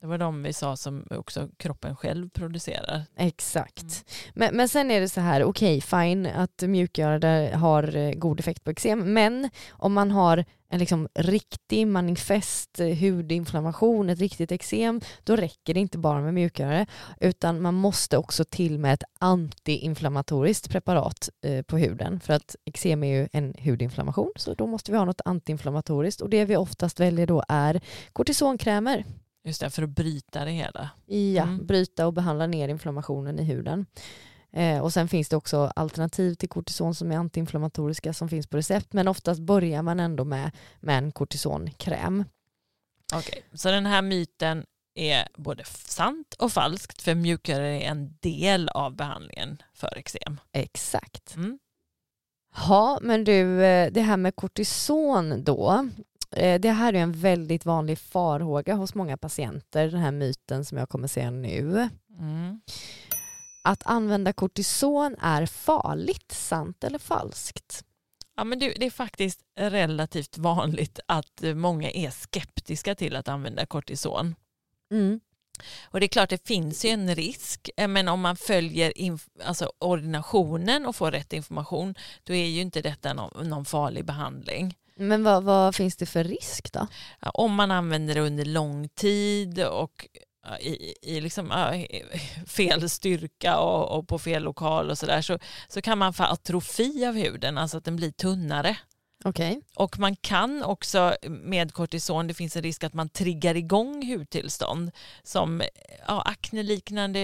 Det 0.00 0.06
var 0.06 0.18
de 0.18 0.42
vi 0.42 0.52
sa 0.52 0.76
som 0.76 1.06
också 1.10 1.48
kroppen 1.56 1.96
själv 1.96 2.28
producerar. 2.28 3.02
Exakt. 3.16 3.82
Mm. 3.82 3.94
Men, 4.34 4.56
men 4.56 4.68
sen 4.68 4.90
är 4.90 5.00
det 5.00 5.08
så 5.08 5.20
här, 5.20 5.44
okej 5.44 5.80
fine 5.80 6.26
att 6.26 6.62
mjukgörare 6.62 7.56
har 7.56 7.96
eh, 7.96 8.12
god 8.12 8.40
effekt 8.40 8.64
på 8.64 8.70
eksem, 8.70 9.12
men 9.12 9.50
om 9.70 9.92
man 9.92 10.10
har 10.10 10.44
en 10.68 10.78
liksom 10.78 11.08
riktig 11.14 11.86
manifest 11.86 12.80
eh, 12.80 12.96
hudinflammation, 12.98 14.10
ett 14.10 14.18
riktigt 14.18 14.52
eksem, 14.52 15.00
då 15.24 15.36
räcker 15.36 15.74
det 15.74 15.80
inte 15.80 15.98
bara 15.98 16.20
med 16.20 16.34
mjukgörare, 16.34 16.86
utan 17.20 17.62
man 17.62 17.74
måste 17.74 18.18
också 18.18 18.44
till 18.44 18.78
med 18.78 18.94
ett 18.94 19.04
antiinflammatoriskt 19.18 20.70
preparat 20.70 21.28
eh, 21.44 21.62
på 21.62 21.78
huden, 21.78 22.20
för 22.20 22.32
att 22.32 22.56
eksem 22.64 23.04
är 23.04 23.20
ju 23.20 23.28
en 23.32 23.54
hudinflammation, 23.58 24.32
så 24.36 24.54
då 24.54 24.66
måste 24.66 24.92
vi 24.92 24.98
ha 24.98 25.04
något 25.04 25.20
antiinflammatoriskt 25.24 26.20
och 26.20 26.30
det 26.30 26.44
vi 26.44 26.56
oftast 26.56 27.00
väljer 27.00 27.26
då 27.26 27.42
är 27.48 27.80
kortisonkrämer. 28.12 29.04
Just 29.44 29.60
det, 29.60 29.70
för 29.70 29.82
att 29.82 29.88
bryta 29.90 30.44
det 30.44 30.50
hela. 30.50 30.90
Ja, 31.06 31.42
Mm. 31.42 31.66
bryta 31.66 32.06
och 32.06 32.12
behandla 32.12 32.46
ner 32.46 32.68
inflammationen 32.68 33.38
i 33.38 33.44
huden. 33.44 33.86
Eh, 34.52 34.78
och 34.80 34.92
sen 34.92 35.08
finns 35.08 35.28
det 35.28 35.36
också 35.36 35.72
alternativ 35.76 36.34
till 36.34 36.48
kortison 36.48 36.94
som 36.94 37.12
är 37.12 37.16
antiinflammatoriska 37.16 38.12
som 38.12 38.28
finns 38.28 38.46
på 38.46 38.56
recept 38.56 38.92
men 38.92 39.08
oftast 39.08 39.40
börjar 39.40 39.82
man 39.82 40.00
ändå 40.00 40.24
med, 40.24 40.50
med 40.80 40.98
en 40.98 41.12
kortisonkräm. 41.12 42.24
Okej, 43.14 43.42
så 43.52 43.70
den 43.70 43.86
här 43.86 44.02
myten 44.02 44.64
är 44.94 45.28
både 45.36 45.64
sant 45.64 46.34
och 46.38 46.52
falskt 46.52 47.02
för 47.02 47.14
mjukgörare 47.14 47.82
är 47.82 47.90
en 47.90 48.16
del 48.20 48.68
av 48.68 48.96
behandlingen 48.96 49.62
för 49.74 49.98
eksem. 49.98 50.40
Exakt. 50.52 51.34
Mm. 51.36 51.58
Ja, 52.68 52.98
men 53.02 53.24
du, 53.24 53.64
eh, 53.64 53.92
det 53.92 54.00
här 54.00 54.16
med 54.16 54.36
kortison 54.36 55.44
då. 55.44 55.88
Eh, 56.36 56.60
Det 56.60 56.70
här 56.70 56.92
är 56.92 56.98
en 56.98 57.12
väldigt 57.12 57.64
vanlig 57.64 57.98
farhåga 57.98 58.74
hos 58.74 58.94
många 58.94 59.16
patienter, 59.16 59.88
den 59.88 60.00
här 60.00 60.12
myten 60.12 60.64
som 60.64 60.78
jag 60.78 60.88
kommer 60.88 61.08
säga 61.08 61.30
nu. 61.30 61.88
Mm. 62.18 62.60
Att 63.64 63.82
använda 63.86 64.32
kortison 64.32 65.16
är 65.20 65.46
farligt, 65.46 66.32
sant 66.32 66.84
eller 66.84 66.98
falskt? 66.98 67.84
Ja, 68.36 68.44
men 68.44 68.58
det, 68.58 68.86
är 68.86 68.90
faktiskt 68.90 69.40
relativt 69.56 70.38
vanligt 70.38 71.00
att 71.06 71.42
många 71.54 71.90
är 71.90 72.10
skeptiska 72.10 72.94
till 72.94 73.16
att 73.16 73.28
använda 73.28 73.66
kortison. 73.66 74.34
Mm. 74.90 75.20
Och 75.84 76.00
det 76.00 76.06
är 76.06 76.08
klart 76.08 76.30
det 76.30 76.46
finns 76.46 76.84
ju 76.84 76.88
en 76.88 77.14
risk, 77.14 77.70
eh, 77.76 77.88
men 77.88 78.08
om 78.08 78.20
man 78.20 78.36
följer 78.36 78.92
alltså 79.44 79.72
ordinationen 79.78 80.86
och 80.86 80.96
får 80.96 81.10
rätt 81.10 81.32
information, 81.32 81.94
då 82.24 82.34
är 82.34 82.46
ju 82.46 82.60
inte 82.60 82.82
detta 82.82 83.12
någon, 83.12 83.48
någon 83.48 83.64
farlig 83.64 84.04
behandling. 84.04 84.76
Men 85.00 85.22
vad, 85.22 85.44
vad 85.44 85.74
finns 85.74 85.96
det 85.96 86.06
för 86.06 86.24
risk 86.24 86.72
då? 86.72 86.86
Om 87.20 87.54
man 87.54 87.70
använder 87.70 88.14
det 88.14 88.20
under 88.20 88.44
lång 88.44 88.88
tid 88.88 89.64
och 89.64 90.08
i, 90.60 90.94
i 91.02 91.20
liksom, 91.20 91.52
fel 92.46 92.90
styrka 92.90 93.58
och, 93.58 93.98
och 93.98 94.08
på 94.08 94.18
fel 94.18 94.42
lokal 94.42 94.90
och 94.90 94.98
sådär 94.98 95.22
så, 95.22 95.38
så 95.68 95.82
kan 95.82 95.98
man 95.98 96.12
få 96.12 96.22
atrofi 96.22 97.06
av 97.06 97.14
huden, 97.14 97.58
alltså 97.58 97.78
att 97.78 97.84
den 97.84 97.96
blir 97.96 98.10
tunnare. 98.10 98.76
Okej. 99.24 99.60
Och 99.76 99.98
man 99.98 100.16
kan 100.16 100.62
också 100.62 101.16
med 101.28 101.72
kortison, 101.72 102.26
det 102.26 102.34
finns 102.34 102.56
en 102.56 102.62
risk 102.62 102.84
att 102.84 102.94
man 102.94 103.08
triggar 103.08 103.54
igång 103.54 104.12
hudtillstånd 104.12 104.90
som 105.22 105.62
ja, 106.06 106.22
akneliknande 106.22 107.20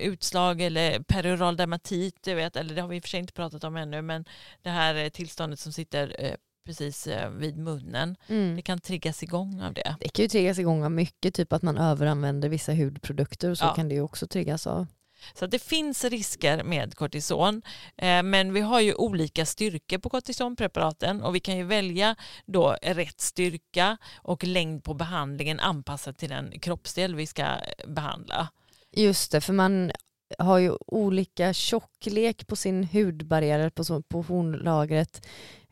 utslag 0.00 0.60
eller 0.60 1.00
peroral 1.00 1.56
dermatit, 1.56 2.16
du 2.20 2.34
vet, 2.34 2.56
eller 2.56 2.74
det 2.74 2.80
har 2.80 2.88
vi 2.88 2.96
i 2.96 3.00
och 3.00 3.04
för 3.04 3.08
sig 3.08 3.20
inte 3.20 3.32
pratat 3.32 3.64
om 3.64 3.76
ännu, 3.76 4.02
men 4.02 4.24
det 4.62 4.70
här 4.70 5.10
tillståndet 5.10 5.60
som 5.60 5.72
sitter 5.72 6.16
eh, 6.18 6.34
precis 6.64 7.06
eh, 7.06 7.30
vid 7.30 7.56
munnen, 7.58 8.16
Mm. 8.28 8.56
det 8.56 8.62
kan 8.62 8.80
triggas 8.80 9.22
igång 9.22 9.60
av 9.62 9.74
det. 9.74 9.96
Det 10.00 10.08
kan 10.08 10.22
ju 10.22 10.28
triggas 10.28 10.58
igång 10.58 10.84
av 10.84 10.90
mycket, 10.90 11.34
typ 11.34 11.52
att 11.52 11.62
man 11.62 11.78
överanvänder 11.78 12.48
vissa 12.48 12.72
hudprodukter 12.74 13.50
och 13.50 13.58
så 13.58 13.64
Ja. 13.64 13.74
kan 13.74 13.88
det 13.88 13.94
ju 13.94 14.00
också 14.00 14.26
triggas 14.26 14.66
av. 14.66 14.86
Så 15.34 15.46
det 15.46 15.58
finns 15.58 16.04
risker 16.04 16.64
med 16.64 16.94
kortison, 16.94 17.62
eh, 17.96 18.22
men 18.22 18.52
vi 18.52 18.60
har 18.60 18.80
ju 18.80 18.94
olika 18.94 19.46
styrkor 19.46 19.98
på 19.98 20.08
kortisonpreparaten 20.10 21.22
och 21.22 21.34
vi 21.34 21.40
kan 21.40 21.56
ju 21.56 21.64
välja 21.64 22.16
då 22.46 22.76
rätt 22.82 23.20
styrka 23.20 23.96
och 24.16 24.44
längd 24.44 24.84
på 24.84 24.94
behandlingen 24.94 25.60
anpassat 25.60 26.18
till 26.18 26.28
den 26.28 26.60
kroppsdel 26.60 27.14
vi 27.14 27.26
ska 27.26 27.46
behandla. 27.86 28.48
Just 28.96 29.32
det, 29.32 29.40
för 29.40 29.52
man 29.52 29.92
har 30.38 30.58
ju 30.58 30.72
olika 30.86 31.52
tjocklek 31.52 32.46
på 32.46 32.56
sin 32.56 32.84
hudbarriär 32.84 33.70
på, 33.70 34.02
på 34.02 34.22
hornlagret 34.22 35.26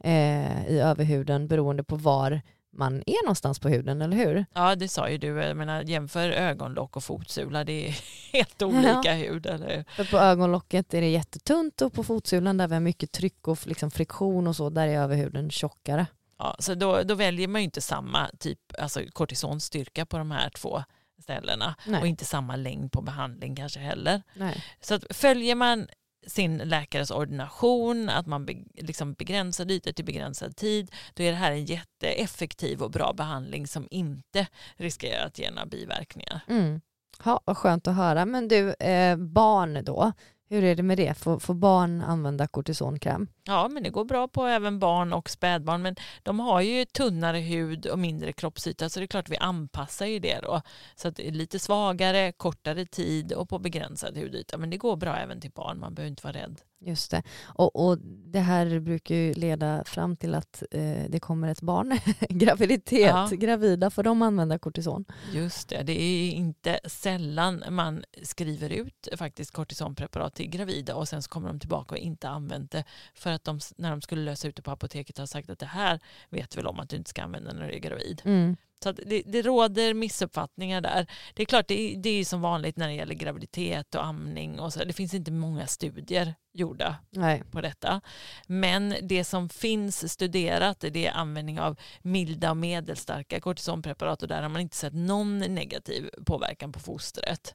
eh, 0.05 0.67
i 0.67 0.79
överhuden 0.79 1.49
beroende 1.49 1.85
på 1.85 1.97
var 1.97 2.41
man 2.73 3.03
är 3.07 3.25
någonstans 3.25 3.59
på 3.59 3.69
huden, 3.69 4.03
eller 4.03 4.17
hur? 4.17 4.47
Ja, 4.55 4.75
det 4.75 4.89
sa 4.89 5.09
ju 5.09 5.19
du. 5.19 5.27
Jag 5.27 5.57
menar, 5.57 5.83
jämför 5.83 6.31
ögonlock 6.31 6.97
och 6.97 7.05
fotsula, 7.05 7.65
det 7.65 7.89
är 7.89 7.99
helt 8.33 8.63
olika 8.63 9.15
hud. 9.15 9.47
Eller? 9.47 9.85
För 9.97 10.05
på 10.05 10.19
ögonlocket 10.19 10.95
är 10.95 11.01
det 11.01 11.09
jättetunt 11.09 11.83
och 11.83 11.93
på 11.93 12.05
fotsulan 12.05 12.57
där 12.57 12.69
vi 12.69 12.75
har 12.75 12.81
mycket 12.81 13.13
tryck 13.13 13.49
och 13.49 13.67
liksom 13.67 13.91
friktion 13.91 14.47
och 14.47 14.57
så, 14.57 14.71
där 14.71 14.89
är 14.89 14.99
överhuden 14.99 15.51
tjockare. 15.51 16.07
Ja, 16.39 16.57
så 16.59 16.75
då, 16.75 17.03
då 17.03 17.15
väljer 17.15 17.49
man 17.49 17.61
ju 17.61 17.65
inte 17.65 17.81
samma 17.81 18.31
typ 18.39 18.59
alltså 18.79 19.01
kortisonstyrka 19.13 20.07
på 20.07 20.19
de 20.19 20.31
här 20.31 20.51
två 20.51 20.83
ställena 21.23 21.75
och 21.79 21.91
Nej. 21.91 22.09
inte 22.09 22.25
samma 22.25 22.57
längd 22.57 22.93
på 22.93 23.03
behandling 23.03 23.57
kanske 23.57 23.81
heller. 23.81 24.23
Nej. 24.35 24.65
Så 24.81 24.95
att 24.95 25.05
följer 25.11 25.55
man 25.55 25.87
sin 26.27 26.59
läkares 26.59 27.11
ordination, 27.11 28.09
att 28.09 28.27
man 28.27 28.47
be, 28.47 28.55
liksom 28.75 29.13
begränsar 29.13 29.71
ytor 29.71 29.93
till 29.93 30.05
begränsad 30.05 30.57
tid, 30.57 30.91
då 31.15 31.23
är 31.23 31.31
det 31.31 31.37
här 31.37 31.53
en 31.53 31.65
jätteeffektiv 31.65 32.83
och 32.83 32.91
bra 32.91 33.13
behandling 33.13 33.67
som 33.67 33.89
inte 33.91 34.47
riskerar 34.77 35.27
att 35.27 35.39
ge 35.39 35.51
några 35.51 35.67
biverkningar. 35.67 36.41
Mm. 36.49 36.81
Ja, 37.25 37.41
vad 37.45 37.57
skönt 37.57 37.89
att 37.89 37.97
höra. 37.97 38.27
Men 38.27 38.49
du, 38.49 38.73
eh, 38.73 39.17
barn 39.17 39.85
då, 39.85 40.13
hur 40.49 40.65
är 40.65 40.77
det 40.77 40.83
med 40.83 40.99
det? 40.99 41.15
Får, 41.19 41.39
får 41.39 41.55
barn 41.55 42.03
använda 42.03 42.47
kortisonkräm? 42.47 43.29
Ja, 43.45 43.69
men 43.69 43.83
det 43.83 43.91
går 43.91 44.05
bra 44.05 44.29
på 44.29 44.47
även 44.47 44.79
barn 44.79 45.13
och 45.13 45.31
spädbarn, 45.31 45.83
men 45.83 45.97
de 46.23 46.41
har 46.41 46.61
ju 46.61 46.85
tunnare 46.85 47.39
hud 47.39 47.87
och 47.87 47.99
mindre 47.99 48.33
kroppsyta, 48.33 48.89
så 48.89 49.01
det 49.01 49.05
är 49.05 49.07
klart 49.07 49.29
vi 49.29 49.37
anpassar 49.37 50.07
ju 50.07 50.19
det 50.19 50.41
då. 50.43 50.63
Så 50.95 51.09
att 51.09 51.17
det 51.17 51.29
är 51.29 51.33
lite 51.33 51.59
svagare, 51.59 52.33
kortare 52.33 52.87
tid 52.87 53.33
och 53.33 53.49
på 53.49 53.59
begränsad 53.59 54.17
hudyta, 54.17 54.59
men 54.59 54.71
det 54.71 54.77
går 54.77 54.97
bra 54.97 55.17
även 55.17 55.41
till 55.41 55.51
barn, 55.51 55.81
man 55.81 55.95
behöver 55.95 56.11
inte 56.11 56.27
vara 56.27 56.37
rädd. 56.37 56.61
Just 56.85 57.11
det. 57.11 57.23
Och, 57.45 57.87
och 57.89 57.99
det 58.33 58.41
här 58.41 58.81
brukar 58.81 59.15
ju 59.15 59.35
leda 59.35 59.85
fram 59.85 60.17
till 60.17 60.35
att 60.35 60.63
eh, 60.71 61.03
det 61.09 61.21
kommer 61.21 61.49
ett 61.49 61.61
barn, 61.63 61.99
graviditet, 62.29 63.01
Ja. 63.01 63.29
gravida, 63.33 63.91
får 63.91 64.03
de 64.03 64.23
använda 64.23 64.59
kortison? 64.59 65.05
Just 65.33 65.69
det, 65.69 65.83
det 65.83 66.03
är 66.03 66.31
inte 66.31 66.81
sällan 66.85 67.65
man 67.71 68.05
skriver 68.23 68.71
ut 68.71 69.09
faktiskt 69.17 69.51
kortisonpreparat 69.51 70.35
till 70.35 70.51
gravida 70.51 70.95
och 70.95 71.09
sen 71.09 71.23
så 71.23 71.31
kommer 71.31 71.49
de 71.49 71.61
tillbaka 71.61 71.95
och 71.95 71.99
inte 71.99 72.29
använt 72.29 72.71
det 72.71 72.85
för 73.15 73.31
att 73.33 73.45
de 73.45 73.61
när 73.77 73.91
de 73.91 74.01
skulle 74.01 74.23
lösa 74.23 74.49
ut 74.49 74.57
det 74.57 74.63
på 74.63 74.71
apoteket 74.71 75.19
har 75.19 75.27
sagt 75.27 75.51
att 75.51 75.59
det 75.59 75.67
här 75.67 76.01
vet 76.29 76.57
väl 76.57 76.67
om 76.67 76.81
att 76.81 76.89
du 76.89 76.97
inte 76.97 77.11
ska 77.11 77.23
använda 77.23 77.53
när 77.53 77.69
du 77.69 77.75
är 77.75 77.79
gravid. 77.79 78.23
Mm. 78.25 78.57
Så 78.83 78.93
det, 78.93 79.23
det 79.27 79.43
råder 79.43 79.95
missuppfattningar 79.95 80.81
där. 80.81 81.07
Det 81.35 81.43
är 81.43 81.47
klart, 81.47 81.69
det, 81.69 81.95
det 81.97 82.11
är 82.11 82.25
som 82.25 82.41
vanligt 82.41 82.77
när 82.77 82.89
det 82.89 82.95
gäller 82.95 83.15
graviditet 83.15 83.95
och 83.95 84.05
amning. 84.05 84.61
Och 84.61 84.73
så. 84.73 84.85
Det 84.85 84.93
finns 84.93 85.15
inte 85.15 85.33
många 85.33 85.67
studier 85.67 86.35
gjorda 86.53 86.97
Nej. 87.11 87.43
på 87.51 87.61
detta. 87.61 88.01
Men 88.47 88.95
det 89.03 89.25
som 89.25 89.49
finns 89.49 90.13
studerat 90.13 90.81
det 90.81 91.07
är 91.07 91.13
användning 91.13 91.61
av 91.61 91.79
milda 92.03 92.51
och 92.51 92.57
medelstarka 92.57 93.41
kortisonpreparat 93.41 94.23
och 94.23 94.29
där 94.29 94.43
har 94.43 94.49
man 94.49 94.61
inte 94.61 94.77
sett 94.77 94.95
någon 94.95 95.39
negativ 95.39 96.11
påverkan 96.27 96.73
på 96.73 96.81
fostret. 96.81 97.55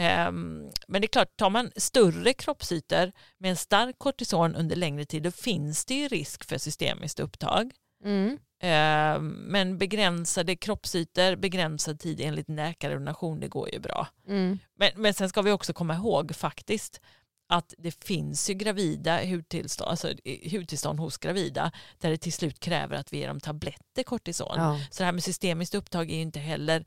Ehm, 0.00 0.70
men 0.88 1.00
det 1.00 1.06
är 1.06 1.08
klart, 1.08 1.36
tar 1.36 1.50
man 1.50 1.70
större 1.76 2.32
kroppsytor 2.32 3.12
med 3.38 3.50
en 3.50 3.56
stark 3.56 3.98
kortison 3.98 4.54
under 4.54 4.76
längre 4.76 5.04
tid 5.04 5.22
då 5.22 5.30
finns 5.30 5.84
det 5.84 5.94
ju 5.94 6.08
risk 6.08 6.44
för 6.44 6.58
systemiskt 6.58 7.20
upptag. 7.20 7.72
Mm. 8.04 8.38
Ehm, 8.62 9.28
Men 9.28 9.78
begränsade 9.78 10.56
kroppsytor, 10.56 11.36
begränsad 11.36 12.00
tid 12.00 12.20
enligt 12.20 12.48
läkarordination, 12.48 13.40
det 13.40 13.48
går 13.48 13.70
ju 13.70 13.78
bra. 13.78 14.06
Mm. 14.28 14.58
Men, 14.78 14.90
men 14.96 15.14
sen 15.14 15.28
ska 15.28 15.42
vi 15.42 15.52
också 15.52 15.72
komma 15.72 15.94
ihåg 15.94 16.34
faktiskt 16.36 17.00
att 17.48 17.74
det 17.78 18.04
finns 18.04 18.50
ju 18.50 18.54
gravida 18.54 19.24
hudtillstånd, 19.24 19.90
alltså 19.90 20.08
hudtillstånd 20.52 21.00
hos 21.00 21.18
gravida 21.18 21.72
där 21.98 22.10
det 22.10 22.16
till 22.16 22.32
slut 22.32 22.60
kräver 22.60 22.96
att 22.96 23.12
vi 23.12 23.18
ger 23.18 23.28
dem 23.28 23.40
tabletter 23.40 24.02
kortison. 24.02 24.54
Ja. 24.56 24.80
Så 24.90 25.02
det 25.02 25.04
här 25.04 25.12
med 25.12 25.24
systemiskt 25.24 25.74
upptag 25.74 26.10
är 26.10 26.14
ju 26.14 26.22
inte 26.22 26.40
heller 26.40 26.84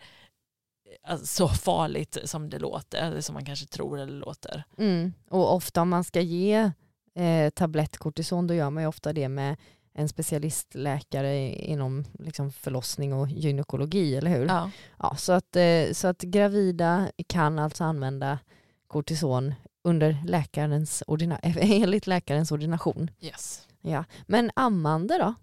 så 1.24 1.48
farligt 1.48 2.18
som 2.24 2.50
det 2.50 2.60
låter, 2.60 2.98
eller 2.98 3.22
som 3.22 3.34
man 3.34 3.46
kanske 3.46 3.66
tror 3.66 4.00
eller 4.00 4.14
låter. 4.20 4.64
Mm. 4.78 5.14
Och 5.30 5.54
ofta 5.56 5.82
om 5.82 5.90
man 5.90 6.04
ska 6.04 6.22
ge 6.22 6.72
eh, 7.16 7.50
tablettkortison 7.50 8.48
då 8.48 8.54
gör 8.54 8.70
man 8.70 8.84
ju 8.84 8.88
ofta 8.88 9.14
det 9.14 9.30
med 9.30 9.56
en 9.96 10.10
specialistläkare 10.10 11.38
inom 11.50 12.04
liksom 12.20 12.52
förlossning 12.52 13.14
och 13.14 13.30
gynekologi, 13.30 14.16
eller 14.16 14.32
hur? 14.32 14.46
Ja. 14.46 14.70
Ja, 15.00 15.16
så, 15.16 15.32
att, 15.32 15.56
eh, 15.56 15.92
så 15.92 16.08
att 16.08 16.22
gravida 16.22 17.10
kan 17.28 17.60
alltså 17.60 17.84
använda 17.84 18.40
kortison 18.88 19.54
under 19.84 20.18
läkarens 20.26 21.04
ordina- 21.08 21.40
enligt 21.44 22.08
läkarens 22.08 22.52
ordination. 22.52 23.12
Yes. 23.22 23.68
Ja. 23.82 24.04
Men 24.28 24.52
ammande 24.56 25.18
då? 25.18 25.34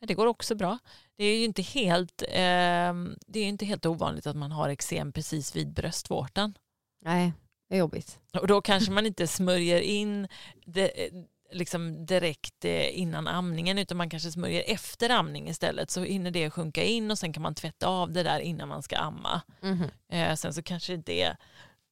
Det 0.00 0.14
går 0.14 0.26
också 0.26 0.54
bra. 0.54 0.78
Det 1.16 1.24
är 1.24 1.38
ju 1.38 1.44
inte 1.44 1.62
helt, 1.62 2.22
eh, 2.22 2.94
det 3.26 3.40
är 3.40 3.46
inte 3.46 3.64
helt 3.66 3.86
ovanligt 3.86 4.26
att 4.26 4.36
man 4.36 4.52
har 4.52 4.68
eksem 4.68 5.12
precis 5.12 5.56
vid 5.56 5.72
bröstvårtan. 5.72 6.54
Nej, 7.02 7.32
det 7.68 7.74
är 7.74 7.78
jobbigt. 7.78 8.18
Och 8.40 8.46
då 8.46 8.60
kanske 8.60 8.92
man 8.92 9.06
inte 9.06 9.26
smörjer 9.26 9.80
in 9.80 10.28
det, 10.66 11.10
liksom 11.52 12.06
direkt 12.06 12.64
eh, 12.64 12.98
innan 12.98 13.28
amningen 13.28 13.78
utan 13.78 13.96
man 13.96 14.10
kanske 14.10 14.30
smörjer 14.30 14.62
efter 14.66 15.10
amning 15.10 15.48
istället 15.48 15.90
så 15.90 16.04
hinner 16.04 16.30
det 16.30 16.50
sjunka 16.50 16.82
in 16.82 17.10
och 17.10 17.18
sen 17.18 17.32
kan 17.32 17.42
man 17.42 17.54
tvätta 17.54 17.88
av 17.88 18.12
det 18.12 18.22
där 18.22 18.40
innan 18.40 18.68
man 18.68 18.82
ska 18.82 18.96
amma. 18.96 19.42
Mhm. 19.60 19.90
Eh, 20.12 20.34
sen 20.34 20.54
så 20.54 20.62
kanske 20.62 20.96
det 20.96 21.36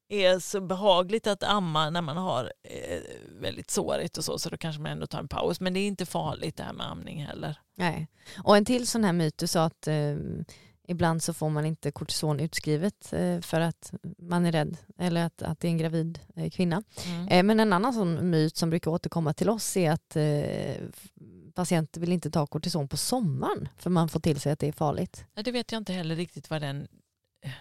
är 0.08 0.38
så 0.38 0.60
behagligt 0.60 1.26
att 1.26 1.42
amma 1.42 1.90
när 1.90 2.02
man 2.02 2.16
har 2.16 2.52
eh, 2.62 3.00
väldigt 3.44 3.70
sårigt 3.70 4.18
och 4.18 4.24
så 4.24 4.38
så 4.38 4.48
då 4.48 4.56
kanske 4.56 4.82
man 4.82 4.92
ändå 4.92 5.06
tar 5.06 5.18
en 5.18 5.28
paus 5.28 5.60
men 5.60 5.74
det 5.74 5.80
är 5.80 5.86
inte 5.86 6.06
farligt 6.06 6.56
det 6.56 6.62
här 6.62 6.72
med 6.72 6.90
amning 6.90 7.24
heller. 7.24 7.58
Nej. 7.76 8.08
Och 8.38 8.56
en 8.56 8.64
till 8.64 8.86
sån 8.86 9.04
här 9.04 9.12
myt, 9.12 9.38
du 9.38 9.46
sa 9.46 9.64
att 9.64 9.88
eh, 9.88 10.16
ibland 10.88 11.22
så 11.22 11.34
får 11.34 11.50
man 11.50 11.66
inte 11.66 11.90
kortison 11.90 12.40
utskrivet 12.40 13.12
eh, 13.12 13.40
för 13.40 13.60
att 13.60 13.92
man 14.18 14.46
är 14.46 14.52
rädd 14.52 14.76
eller 14.98 15.26
att, 15.26 15.42
att 15.42 15.60
det 15.60 15.68
är 15.68 15.70
en 15.70 15.78
gravid 15.78 16.18
eh, 16.36 16.50
kvinna. 16.50 16.82
Mm. 17.06 17.28
Eh, 17.28 17.42
men 17.42 17.60
en 17.60 17.72
annan 17.72 17.94
sån 17.94 18.30
myt 18.30 18.56
som 18.56 18.70
brukar 18.70 18.90
återkomma 18.90 19.34
till 19.34 19.48
oss 19.48 19.76
är 19.76 19.90
att 19.90 20.16
eh, 20.16 20.84
patienter 21.54 22.00
vill 22.00 22.12
inte 22.12 22.30
ta 22.30 22.46
kortison 22.46 22.88
på 22.88 22.96
sommaren 22.96 23.68
för 23.78 23.90
man 23.90 24.08
får 24.08 24.20
till 24.20 24.40
sig 24.40 24.52
att 24.52 24.58
det 24.58 24.68
är 24.68 24.72
farligt. 24.72 25.24
Ja, 25.34 25.42
det 25.42 25.52
vet 25.52 25.72
jag 25.72 25.80
inte 25.80 25.92
heller 25.92 26.16
riktigt 26.16 26.50
var 26.50 26.60
den, 26.60 26.86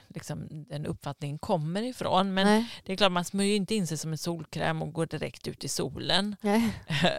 liksom, 0.07 0.47
den 0.49 0.85
uppfattningen 0.85 1.37
kommer 1.39 1.81
ifrån 1.81 2.33
men 2.33 2.45
Nej. 2.45 2.69
det 2.83 2.93
är 2.93 2.97
klart 2.97 3.11
man 3.11 3.25
smörjer 3.25 3.55
inte 3.55 3.75
in 3.75 3.87
sig 3.87 3.97
som 3.97 4.11
en 4.11 4.17
solkräm 4.17 4.81
och 4.81 4.93
går 4.93 5.05
direkt 5.05 5.47
ut 5.47 5.63
i 5.63 5.67
solen. 5.67 6.35
Nej. 6.41 6.73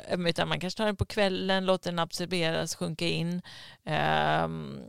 Utan 0.28 0.48
man 0.48 0.60
kanske 0.60 0.76
tar 0.76 0.86
den 0.86 0.96
på 0.96 1.06
kvällen, 1.06 1.66
låter 1.66 1.90
den 1.90 1.98
absorberas, 1.98 2.74
sjunka 2.74 3.06
in. 3.08 3.42
ehm, 3.84 4.80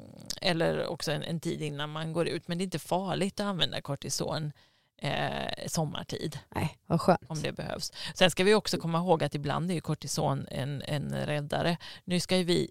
eller 0.41 0.87
också 0.87 1.11
en, 1.11 1.23
en 1.23 1.39
tid 1.39 1.61
innan 1.61 1.89
man 1.91 2.13
går 2.13 2.27
ut. 2.27 2.47
Men 2.47 2.57
det 2.57 2.61
är 2.61 2.65
inte 2.65 2.79
farligt 2.79 3.39
att 3.39 3.45
använda 3.45 3.81
kortison 3.81 4.51
eh, 4.97 5.67
sommartid 5.67 6.39
Nej, 6.55 6.77
vad 6.87 7.01
skönt. 7.01 7.21
om 7.27 7.41
det 7.41 7.51
behövs. 7.51 7.91
Sen 8.13 8.31
ska 8.31 8.43
vi 8.43 8.53
också 8.53 8.77
komma 8.77 8.97
ihåg 8.97 9.23
att 9.23 9.35
ibland 9.35 9.71
är 9.71 9.75
ju 9.75 9.81
kortison 9.81 10.47
en, 10.51 10.81
en 10.81 11.25
räddare. 11.25 11.77
Nu 12.03 12.19
ska 12.19 12.37
ju 12.37 12.43
vi 12.43 12.69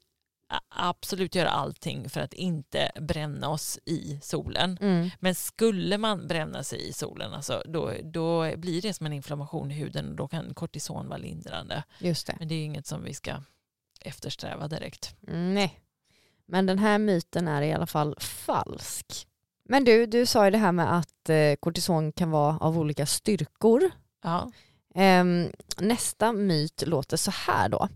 absolut 0.69 1.35
göra 1.35 1.49
allting 1.49 2.11
för 2.11 2.21
att 2.21 2.33
inte 2.33 2.91
bränna 3.01 3.49
oss 3.49 3.79
i 3.85 4.19
solen. 4.23 4.79
Mm. 4.81 5.11
Men 5.21 5.35
skulle 5.35 5.99
man 5.99 6.29
bränna 6.29 6.63
sig 6.63 6.89
i 6.89 6.93
solen, 6.93 7.35
alltså, 7.35 7.63
då, 7.67 7.93
då 8.03 8.57
blir 8.57 8.83
det 8.83 8.95
som 8.95 9.07
en 9.07 9.13
inflammation 9.13 9.71
i 9.71 9.75
huden 9.75 10.09
och 10.09 10.17
då 10.17 10.29
kan 10.29 10.55
kortison 10.55 11.09
vara 11.09 11.19
lindrande. 11.19 11.85
Just 11.99 12.27
det. 12.27 12.37
Men 12.39 12.49
det 12.49 12.55
är 12.55 12.65
inget 12.65 12.87
som 12.87 13.05
vi 13.05 13.15
ska 13.15 13.43
eftersträva 14.01 14.69
direkt. 14.69 15.17
Mm, 15.29 15.55
nej. 15.55 15.81
Men 16.47 16.67
den 16.67 16.79
här 16.79 16.99
myten 16.99 17.49
är 17.49 17.63
i 17.63 17.73
alla 17.73 17.87
fall 17.87 18.17
falsk. 18.19 19.27
Men 19.69 19.85
du, 19.85 20.07
du 20.07 20.27
sa 20.27 20.45
ju 20.45 20.51
det 20.51 20.59
här 20.59 20.73
med 20.73 20.97
att 20.97 21.29
eh, 21.29 21.55
kortison 21.61 22.13
kan 22.13 22.31
vara 22.31 22.59
av 22.59 22.79
olika 22.79 23.07
styrkor. 23.07 23.91
Ja. 24.23 24.51
Ehm, 24.95 25.53
nästa 25.79 26.33
myt 26.33 26.83
låter 26.87 27.17
så 27.17 27.31
här 27.31 27.69
då. 27.69 27.89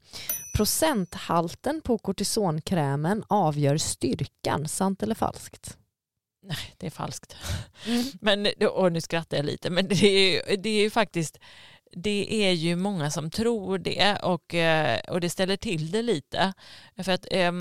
Procenthalten 0.56 1.80
på 1.80 1.98
kortisonkrämen 1.98 3.24
avgör 3.28 3.76
styrkan, 3.76 4.68
sant 4.68 5.02
eller 5.02 5.14
falskt? 5.14 5.76
Nej, 6.42 6.74
det 6.76 6.86
är 6.86 6.90
falskt. 6.90 7.36
Men, 8.20 8.46
och 8.70 8.92
nu 8.92 9.00
skrattar 9.00 9.36
jag 9.36 9.46
lite, 9.46 9.70
men 9.70 9.88
det 9.88 10.04
är 10.04 10.56
det 10.56 10.68
är 10.68 10.82
ju 10.82 10.90
faktiskt 10.90 11.38
det 11.92 12.44
är 12.46 12.52
ju 12.52 12.76
många 12.76 13.10
som 13.10 13.30
tror 13.30 13.78
det 13.78 14.18
och, 14.22 14.54
eh, 14.54 15.00
och 15.08 15.20
det 15.20 15.30
ställer 15.30 15.56
till 15.56 15.90
det 15.90 16.02
lite. 16.02 16.52
För 16.96 17.12
att 17.12 17.26
eh, 17.30 17.52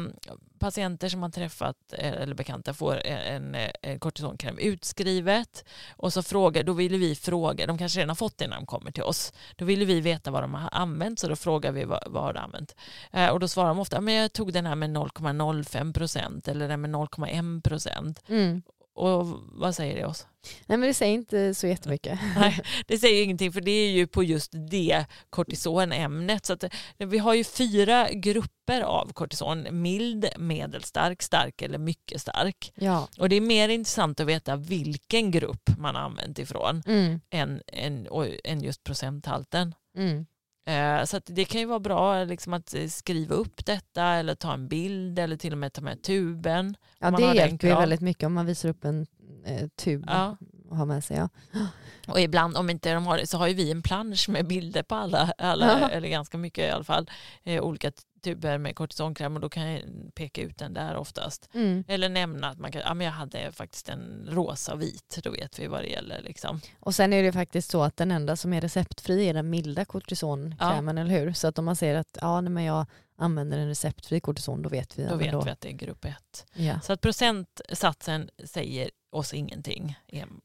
patienter 0.59 1.09
som 1.09 1.21
har 1.21 1.29
träffat 1.29 1.75
eh, 1.91 2.11
eller 2.11 2.35
bekanta 2.35 2.73
får 2.73 2.95
eh, 3.05 3.33
en, 3.35 3.55
eh, 3.55 3.69
en 3.81 3.99
kortisonkräm 3.99 4.57
utskrivet 4.57 5.65
och 5.91 6.13
så 6.13 6.23
frågar, 6.23 6.63
då 6.63 6.73
vill 6.73 6.95
vi 6.95 7.15
fråga, 7.15 7.65
de 7.65 7.77
kanske 7.77 7.99
redan 7.99 8.09
har 8.09 8.15
fått 8.15 8.37
det 8.37 8.47
när 8.47 8.55
de 8.55 8.65
kommer 8.65 8.91
till 8.91 9.03
oss, 9.03 9.33
då 9.55 9.65
vill 9.65 9.85
vi 9.85 10.01
veta 10.01 10.31
vad 10.31 10.43
de 10.43 10.53
har 10.53 10.69
använt 10.71 11.19
så 11.19 11.27
då 11.27 11.35
frågar 11.35 11.71
vi 11.71 11.83
vad, 11.83 12.03
vad 12.05 12.23
har 12.23 12.33
du 12.33 12.39
använt. 12.39 12.75
Eh, 13.11 13.29
och 13.29 13.39
då 13.39 13.47
svarar 13.47 13.67
de 13.67 13.79
ofta, 13.79 14.01
men 14.01 14.13
jag 14.13 14.33
tog 14.33 14.53
den 14.53 14.65
här 14.65 14.75
med 14.75 14.89
0,05 14.89 15.93
procent 15.93 16.47
eller 16.47 16.67
den 16.67 16.81
med 16.81 16.89
0,1 16.89 17.61
procent. 17.61 18.23
Mm. 18.27 18.61
Och 18.97 19.25
vad 19.51 19.75
säger 19.75 19.95
det 19.95 20.05
oss? 20.05 20.27
Nej 20.65 20.77
men 20.77 20.87
det 20.87 20.93
säger 20.93 21.13
inte 21.13 21.53
så 21.53 21.67
jättemycket. 21.67 22.19
Nej, 22.37 22.61
det 22.87 22.97
säger 22.97 23.23
ingenting 23.23 23.51
för 23.51 23.61
det 23.61 23.71
är 23.71 23.89
ju 23.91 24.07
på 24.07 24.23
just 24.23 24.51
det 24.71 25.05
kortisonämnet. 25.29 26.45
Så 26.45 26.53
att, 26.53 26.63
eh, 26.63 26.69
vi 26.97 27.17
har 27.17 27.33
ju 27.33 27.43
fyra 27.43 28.09
grupper 28.11 28.81
av 28.81 29.13
kortison. 29.13 29.67
Mild, 29.71 30.25
medelstark, 30.37 31.21
stark 31.21 31.61
eller 31.61 31.77
mycket 31.77 32.21
stark. 32.21 32.71
Ja. 32.75 33.07
Och 33.19 33.29
det 33.29 33.35
är 33.35 33.41
mer 33.41 33.69
intressant 33.69 34.19
att 34.19 34.27
veta 34.27 34.55
vilken 34.55 35.31
grupp 35.31 35.69
man 35.77 35.95
har 35.95 36.01
använt 36.01 36.39
ifrån 36.39 36.83
Mm. 36.87 37.19
än, 37.29 37.61
än, 37.67 38.07
än 38.43 38.61
just 38.61 38.83
procenthalten. 38.83 39.75
Mm. 39.97 40.25
Eh, 40.67 41.03
Så 41.05 41.19
det 41.25 41.45
kan 41.45 41.61
ju 41.61 41.67
vara 41.67 41.79
bra 41.79 42.23
liksom, 42.23 42.53
att 42.53 42.73
eh, 42.73 42.87
skriva 42.87 43.35
upp 43.35 43.65
detta 43.65 44.03
eller 44.03 44.35
ta 44.35 44.53
en 44.53 44.67
bild 44.67 45.19
eller 45.19 45.37
till 45.37 45.51
och 45.51 45.57
med 45.57 45.73
ta 45.73 45.81
med 45.81 46.01
tuben. 46.01 46.75
Ja 46.99 47.11
det 47.11 47.35
hjälper 47.35 47.67
ju 47.67 47.73
väldigt 47.75 48.01
mycket 48.01 48.23
om 48.23 48.33
man 48.33 48.45
visar 48.45 48.69
upp 48.69 48.85
en 48.85 49.07
eh, 49.45 49.67
tub 49.67 50.03
Ja. 50.07 50.37
och 50.69 50.77
har 50.77 50.85
med 50.85 51.03
sig. 51.03 51.17
Ja. 51.17 51.29
Och 52.07 52.19
ibland 52.21 52.57
om 52.57 52.69
inte 52.69 52.93
de 52.93 53.05
har 53.07 53.17
det 53.17 53.27
så 53.27 53.37
har 53.37 53.47
ju 53.47 53.53
vi 53.53 53.71
en 53.71 53.81
plansch 53.81 54.29
med 54.29 54.47
bilder 54.47 54.83
på 54.83 54.95
alla, 54.95 55.33
alla 55.37 55.79
Ja. 55.81 55.89
eller 55.89 56.07
ganska 56.09 56.37
mycket 56.37 56.65
i 56.65 56.69
alla 56.69 56.83
fall, 56.83 57.09
eh, 57.43 57.63
olika 57.63 57.91
tuber 58.27 58.57
med 58.57 58.75
kortisonkräm 58.75 59.35
och 59.35 59.41
då 59.41 59.49
kan 59.49 59.71
jag 59.71 59.81
peka 60.15 60.41
ut 60.41 60.57
den 60.57 60.73
där 60.73 60.95
oftast. 60.95 61.49
Mm. 61.53 61.83
Eller 61.87 62.09
nämna 62.09 62.49
att 62.49 62.59
man 62.59 62.71
kan, 62.71 62.81
ja, 62.85 62.93
men 62.93 63.05
jag 63.05 63.13
hade 63.13 63.51
faktiskt 63.51 63.89
en 63.89 64.27
rosa 64.31 64.73
och 64.73 64.81
vit, 64.81 65.19
då 65.23 65.31
vet 65.31 65.59
vi 65.59 65.67
vad 65.67 65.81
det 65.83 65.87
gäller. 65.87 66.21
Liksom. 66.21 66.61
Och 66.79 66.95
sen 66.95 67.13
är 67.13 67.23
det 67.23 67.31
faktiskt 67.31 67.71
så 67.71 67.83
att 67.83 67.97
den 67.97 68.11
enda 68.11 68.35
som 68.35 68.53
är 68.53 68.61
receptfri 68.61 69.29
är 69.29 69.33
den 69.33 69.49
milda 69.49 69.85
kortisonkrämen, 69.85 70.97
eller 70.97 71.11
hur? 71.19 71.33
Så 71.33 71.47
att 71.47 71.59
om 71.59 71.65
man 71.65 71.75
säger 71.75 71.95
att 71.95 72.17
ja, 72.21 72.41
nej, 72.41 72.51
men 72.51 72.63
jag 72.63 72.85
använder 73.17 73.57
en 73.57 73.67
receptfri 73.67 74.19
kortison, 74.19 74.61
då 74.61 74.69
vet 74.69 74.99
vi. 74.99 75.03
ja, 75.03 75.09
Då 75.09 75.15
vet 75.15 75.45
vi 75.45 75.49
att 75.49 75.61
det 75.61 75.69
är 75.69 75.73
grupp 75.73 76.05
1. 76.05 76.45
Ja. 76.53 76.79
Så 76.81 76.93
att 76.93 77.01
procentsatsen 77.01 78.29
säger 78.45 78.89
oss 79.11 79.33
ingenting. 79.33 79.99
Em, 80.07 80.41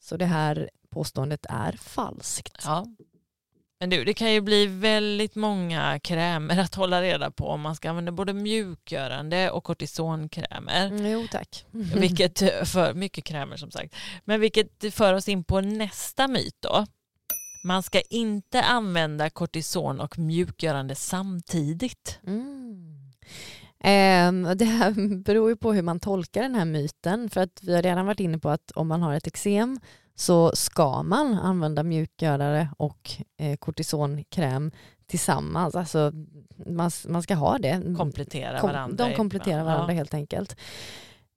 Så 0.00 0.16
det 0.16 0.24
här 0.26 0.70
påståendet 0.90 1.46
är 1.48 1.72
falskt. 1.72 2.62
Ja. 2.64 2.86
Men 3.78 3.90
du, 3.90 4.04
det 4.04 4.14
kan 4.14 4.32
ju 4.32 4.40
bli 4.40 4.66
väldigt 4.66 5.34
många 5.34 5.98
krämer 5.98 6.58
att 6.60 6.74
hålla 6.74 7.02
reda 7.02 7.30
på 7.30 7.48
om 7.48 7.60
man 7.60 7.76
ska 7.76 7.90
använda 7.90 8.12
både 8.12 8.32
mjukgörande 8.32 9.50
och 9.50 9.64
kortisonkrämer. 9.64 10.86
Mm, 10.86 11.06
jo 11.06 11.26
tack. 11.30 11.66
Vilket 11.70 12.38
för 12.68 12.94
mycket 12.94 13.24
krämer 13.24 13.56
som 13.56 13.70
sagt. 13.70 13.94
Men 14.24 14.40
vilket 14.40 14.94
för 14.94 15.14
oss 15.14 15.28
in 15.28 15.44
på 15.44 15.60
nästa 15.60 16.28
myt 16.28 16.56
då. 16.60 16.86
Man 17.64 17.82
ska 17.82 18.00
inte 18.00 18.62
använda 18.62 19.30
kortison 19.30 20.00
och 20.00 20.18
mjukgörande 20.18 20.94
samtidigt. 20.94 22.18
Mm. 22.26 22.96
Eh, 23.80 24.54
det 24.54 24.64
här 24.64 25.18
beror 25.22 25.50
ju 25.50 25.56
på 25.56 25.72
hur 25.72 25.82
man 25.82 26.00
tolkar 26.00 26.42
den 26.42 26.54
här 26.54 26.64
myten. 26.64 27.30
För 27.30 27.40
att 27.40 27.60
vi 27.62 27.74
har 27.74 27.82
redan 27.82 28.06
varit 28.06 28.20
inne 28.20 28.38
på 28.38 28.50
att 28.50 28.70
om 28.70 28.88
man 28.88 29.02
har 29.02 29.14
ett 29.14 29.26
eksem 29.26 29.80
så 30.16 30.50
ska 30.54 31.02
man 31.02 31.34
använda 31.34 31.82
mjukgörare 31.82 32.68
och 32.76 33.10
eh, 33.38 33.56
kortisonkräm 33.56 34.70
tillsammans. 35.06 35.74
Alltså, 35.74 36.12
man, 36.66 36.90
man 37.08 37.22
ska 37.22 37.34
ha 37.34 37.58
det. 37.58 37.82
Komplettera 37.96 38.60
Kom, 38.60 38.70
varandra. 38.70 39.06
De 39.08 39.14
kompletterar 39.14 39.64
varandra 39.64 39.92
Ja. 39.92 39.96
helt 39.96 40.14
enkelt. 40.14 40.56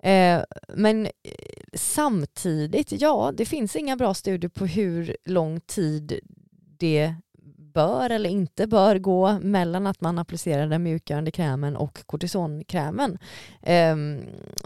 Eh, 0.04 0.42
men 0.76 1.06
eh, 1.06 1.12
samtidigt, 1.74 3.02
ja, 3.02 3.32
det 3.38 3.46
finns 3.46 3.76
inga 3.76 3.96
bra 3.96 4.14
studier 4.14 4.50
på 4.50 4.66
hur 4.66 5.18
lång 5.26 5.60
tid 5.60 6.20
det 6.78 7.16
bör 7.74 8.10
eller 8.10 8.30
inte 8.30 8.68
bör 8.68 8.98
gå 8.98 9.40
mellan 9.40 9.88
att 9.88 10.02
man 10.02 10.20
applicerar 10.20 10.68
den 10.68 10.84
mjukgörande 10.84 11.32
krämen 11.32 11.76
och 11.76 12.00
kortisonkrämen. 12.06 13.18
Ehm, 13.62 14.22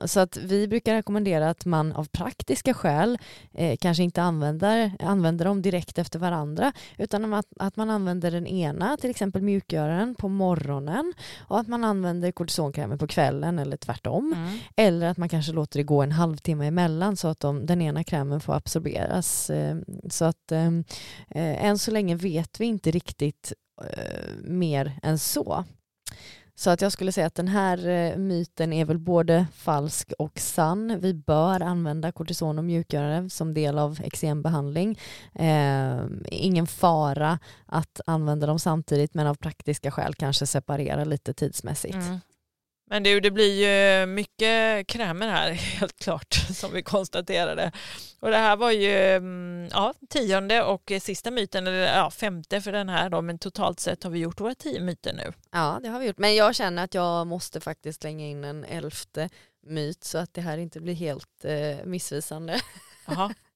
så 0.05 0.19
att 0.19 0.37
vi 0.37 0.67
brukar 0.67 0.93
rekommendera 0.93 1.49
att 1.49 1.65
man 1.65 1.93
av 1.93 2.05
praktiska 2.05 2.73
skäl 2.73 3.17
eh, 3.53 3.77
kanske 3.77 4.03
inte 4.03 4.21
använder, 4.21 4.91
använder 4.99 5.45
dem 5.45 5.61
direkt 5.61 5.97
efter 5.97 6.19
varandra 6.19 6.73
utan 6.97 7.33
att, 7.33 7.47
att 7.59 7.75
man 7.75 7.89
använder 7.89 8.31
den 8.31 8.47
ena, 8.47 8.97
till 8.97 9.09
exempel 9.09 9.41
mjukgöraren, 9.41 10.15
på 10.15 10.29
morgonen 10.29 11.13
och 11.47 11.59
att 11.59 11.67
man 11.67 11.83
använder 11.83 12.31
kortisonkrämen 12.31 12.97
på 12.97 13.07
kvällen 13.07 13.59
eller 13.59 13.77
tvärtom. 13.77 14.33
Mm. 14.33 14.59
Eller 14.75 15.07
att 15.07 15.17
man 15.17 15.29
kanske 15.29 15.51
låter 15.51 15.79
det 15.79 15.83
gå 15.83 16.01
en 16.01 16.11
halvtimme 16.11 16.67
emellan 16.67 17.17
så 17.17 17.27
att 17.27 17.39
de, 17.39 17.65
den 17.65 17.81
ena 17.81 18.03
krämen 18.03 18.39
får 18.39 18.53
absorberas. 18.53 19.49
Eh, 19.49 19.77
Så 20.09 20.25
att 20.25 20.51
eh, 20.51 20.67
eh, 21.29 21.65
än 21.65 21.77
så 21.77 21.91
länge 21.91 22.15
vet 22.15 22.59
vi 22.59 22.65
inte 22.65 22.91
riktigt 22.93 23.53
eh, 23.81 24.35
mer 24.43 24.99
än 25.03 25.19
så. 25.19 25.65
Så 26.55 26.69
att 26.69 26.81
jag 26.81 26.91
skulle 26.91 27.11
säga 27.11 27.27
att 27.27 27.35
den 27.35 27.47
här 27.47 27.87
eh, 27.87 28.17
myten 28.17 28.73
är 28.73 28.85
väl 28.85 28.99
både 28.99 29.45
falsk 29.53 30.13
och 30.17 30.39
sann. 30.39 30.99
Vi 30.99 31.13
bör 31.13 31.61
använda 31.61 32.11
kortison 32.11 32.57
och 32.57 32.63
mjukgörare 32.63 33.29
som 33.29 33.53
del 33.53 33.79
av 33.79 33.99
eksembehandling. 34.03 34.99
Eh, 35.35 35.97
ingen 36.25 36.67
fara 36.67 37.39
att 37.65 38.01
använda 38.05 38.47
dem 38.47 38.59
samtidigt 38.59 39.13
men 39.13 39.27
av 39.27 39.35
praktiska 39.35 39.91
skäl 39.91 40.15
kanske 40.15 40.45
separera 40.45 41.03
lite 41.03 41.33
tidsmässigt. 41.33 41.95
Mm. 41.95 42.19
Men 42.93 43.03
du, 43.03 43.19
det 43.19 43.31
blir 43.31 43.53
ju 43.53 44.05
mycket 44.05 44.87
krämer 44.87 45.27
här 45.27 45.51
helt 45.51 45.99
klart 45.99 46.33
som 46.33 46.73
vi 46.73 46.83
konstaterade. 46.83 47.71
Och 48.19 48.29
det 48.29 48.37
här 48.37 48.55
var 48.55 48.71
ju 48.71 49.15
mm, 49.15 49.69
ja, 49.71 49.93
tionde 50.09 50.63
och 50.63 50.91
sista 51.01 51.31
myten, 51.31 51.67
eller 51.67 51.97
ja, 51.97 52.11
femte 52.11 52.61
för 52.61 52.71
den 52.71 52.89
här 52.89 53.09
då, 53.09 53.21
men 53.21 53.39
totalt 53.39 53.79
sett 53.79 54.03
har 54.03 54.11
vi 54.11 54.19
gjort 54.19 54.39
våra 54.39 54.55
tio 54.55 54.79
myter 54.79 55.13
nu. 55.13 55.33
Ja, 55.51 55.79
det 55.83 55.89
har 55.89 55.99
vi 55.99 56.07
gjort. 56.07 56.17
Men 56.17 56.35
jag 56.35 56.55
känner 56.55 56.83
att 56.83 56.93
jag 56.93 57.27
måste 57.27 57.61
faktiskt 57.61 58.01
slänga 58.01 58.25
in 58.25 58.43
en 58.43 58.63
elfte 58.63 59.29
myt 59.63 60.03
så 60.03 60.17
att 60.17 60.33
det 60.33 60.41
här 60.41 60.57
inte 60.57 60.79
blir 60.79 60.93
helt 60.93 61.45
eh, 61.45 61.85
missvisande. 61.85 62.61
Det? 63.05 63.33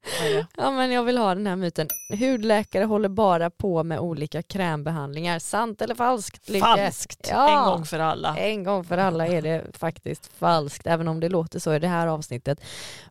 Ja, 0.57 0.71
men 0.71 0.91
jag 0.91 1.03
vill 1.03 1.17
ha 1.17 1.35
den 1.35 1.47
här 1.47 1.55
myten. 1.55 1.87
Hudläkare 2.19 2.83
håller 2.83 3.09
bara 3.09 3.49
på 3.49 3.83
med 3.83 3.99
olika 3.99 4.41
krämbehandlingar. 4.41 5.39
Sant 5.39 5.81
eller 5.81 5.95
falskt? 5.95 6.49
Lycke? 6.49 6.65
Falskt, 6.65 7.27
Ja. 7.31 7.49
en 7.59 7.71
gång 7.71 7.85
för 7.85 7.99
alla. 7.99 8.37
En 8.37 8.63
gång 8.63 8.83
för 8.83 8.97
alla 8.97 9.27
är 9.27 9.41
det 9.41 9.65
faktiskt 9.73 10.27
falskt, 10.33 10.87
även 10.87 11.07
om 11.07 11.19
det 11.19 11.29
låter 11.29 11.59
så 11.59 11.73
i 11.73 11.79
det 11.79 11.87
här 11.87 12.07
avsnittet. 12.07 12.61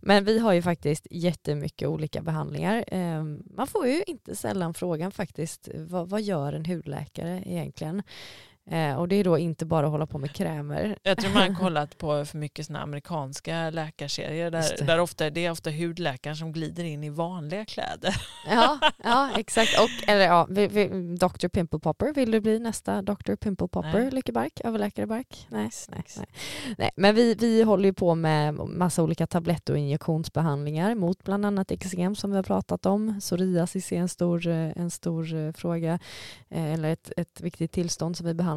Men 0.01 0.25
vi 0.25 0.39
har 0.39 0.53
ju 0.53 0.63
faktiskt 0.63 1.07
jättemycket 1.11 1.89
olika 1.89 2.23
behandlingar. 2.23 2.85
Eh, 2.87 3.23
Man 3.57 3.67
får 3.67 3.87
ju 3.87 4.03
inte 4.07 4.37
sällan 4.37 4.75
frågan 4.75 5.11
faktiskt, 5.13 5.69
vad, 5.75 6.09
vad 6.09 6.23
gör 6.23 6.53
en 6.53 6.65
hudläkare 6.67 7.43
egentligen? 7.47 8.03
Eh, 8.71 8.95
Och 8.97 9.09
det 9.09 9.17
är 9.17 9.25
då 9.25 9.39
inte 9.39 9.67
bara 9.67 9.87
att 9.87 9.93
hålla 9.93 10.07
på 10.07 10.19
med 10.19 10.33
krämer. 10.33 10.99
Jag 11.03 11.19
tror 11.19 11.35
man 11.35 11.43
har 11.43 11.55
kollat 11.61 11.99
på 11.99 12.25
för 12.25 12.39
mycket 12.39 12.67
såna 12.67 12.81
amerikanska 12.83 13.71
läkarserier 13.71 14.51
där, 14.51 14.77
det. 14.79 14.85
där 14.85 14.99
ofta, 15.01 15.31
det 15.31 15.47
är 15.47 15.51
ofta 15.51 15.71
hudläkaren 15.71 16.37
som 16.37 16.53
glider 16.53 16.85
in 16.85 17.05
i 17.05 17.11
vanliga 17.11 17.65
kläder. 17.65 18.15
Ja, 18.49 18.79
ja 19.05 19.31
exakt. 19.37 19.81
Och, 19.81 20.09
eller 20.09 20.25
ja, 20.25 20.47
vi, 20.51 20.67
vi, 20.67 20.89
Dr. 21.17 21.49
Pimple 21.49 21.79
Popper, 21.79 22.15
vill 22.15 22.31
du 22.31 22.41
bli 22.41 22.59
nästa 22.59 23.03
Dr. 23.03 23.35
Pimple 23.35 23.69
Popper. 23.69 24.11
Lycke 24.11 24.33
Bark, 24.33 24.61
överläkare 24.65 25.07
Bark? 25.07 25.47
Nej, 25.51 25.71
nej, 25.89 26.03
nej. 26.17 26.27
nej. 26.79 26.91
Men 26.97 27.15
vi, 27.15 27.35
vi 27.35 27.63
håller 27.63 27.85
ju 27.85 27.93
på 27.93 28.15
med 28.15 28.55
massa 28.55 29.03
olika 29.03 29.27
tablett 29.27 29.69
och 29.69 29.79
injektionsbehandlingar 29.79 30.95
mot 30.95 31.23
bland 31.25 31.47
annat 31.47 31.71
eksem 31.71 32.15
som 32.15 32.31
vi 32.31 32.37
har 32.37 32.43
pratat 32.43 32.87
om. 32.87 33.21
Psoriasis 33.21 33.93
är 33.93 33.97
en 33.97 34.09
stor, 34.09 34.47
en 34.49 34.91
stor 34.91 35.35
eh, 35.35 35.53
fråga, 35.53 35.99
eh, 36.49 36.73
eller 36.73 36.93
ett, 36.93 37.13
ett 37.17 37.41
viktigt 37.41 37.73
tillstånd 37.73 38.17
som 38.17 38.27
vi 38.27 38.35
behandlar. 38.35 38.56